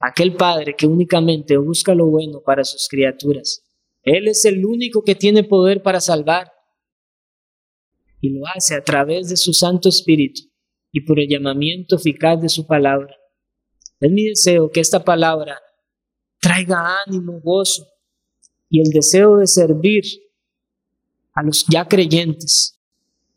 [0.00, 3.62] aquel Padre que únicamente busca lo bueno para sus criaturas.
[4.02, 6.53] Él es el único que tiene poder para salvar
[8.24, 10.40] y lo hace a través de su Santo Espíritu
[10.90, 13.14] y por el llamamiento eficaz de su palabra.
[14.00, 15.60] Es mi deseo que esta palabra
[16.40, 17.86] traiga ánimo, gozo
[18.70, 20.04] y el deseo de servir
[21.34, 22.80] a los ya creyentes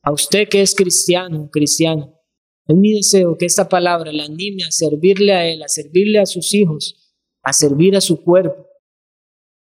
[0.01, 2.17] a usted que es cristiano, cristiano,
[2.65, 6.25] es mi deseo que esta palabra le anime a servirle a Él, a servirle a
[6.25, 7.13] sus hijos,
[7.43, 8.67] a servir a su cuerpo.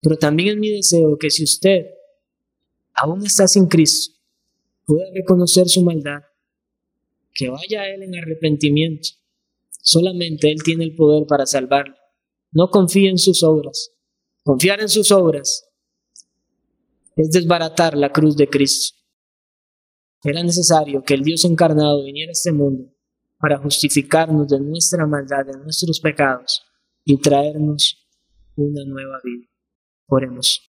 [0.00, 1.86] Pero también es mi deseo que si usted
[2.94, 4.19] aún está sin Cristo,
[4.90, 6.22] pueda reconocer su maldad,
[7.32, 9.10] que vaya a Él en arrepentimiento.
[9.70, 11.94] Solamente Él tiene el poder para salvarlo.
[12.50, 13.92] No confíe en sus obras.
[14.42, 15.68] Confiar en sus obras
[17.14, 18.98] es desbaratar la cruz de Cristo.
[20.24, 22.92] Era necesario que el Dios encarnado viniera a este mundo
[23.38, 26.62] para justificarnos de nuestra maldad, de nuestros pecados
[27.04, 27.96] y traernos
[28.56, 29.46] una nueva vida.
[30.08, 30.69] Oremos.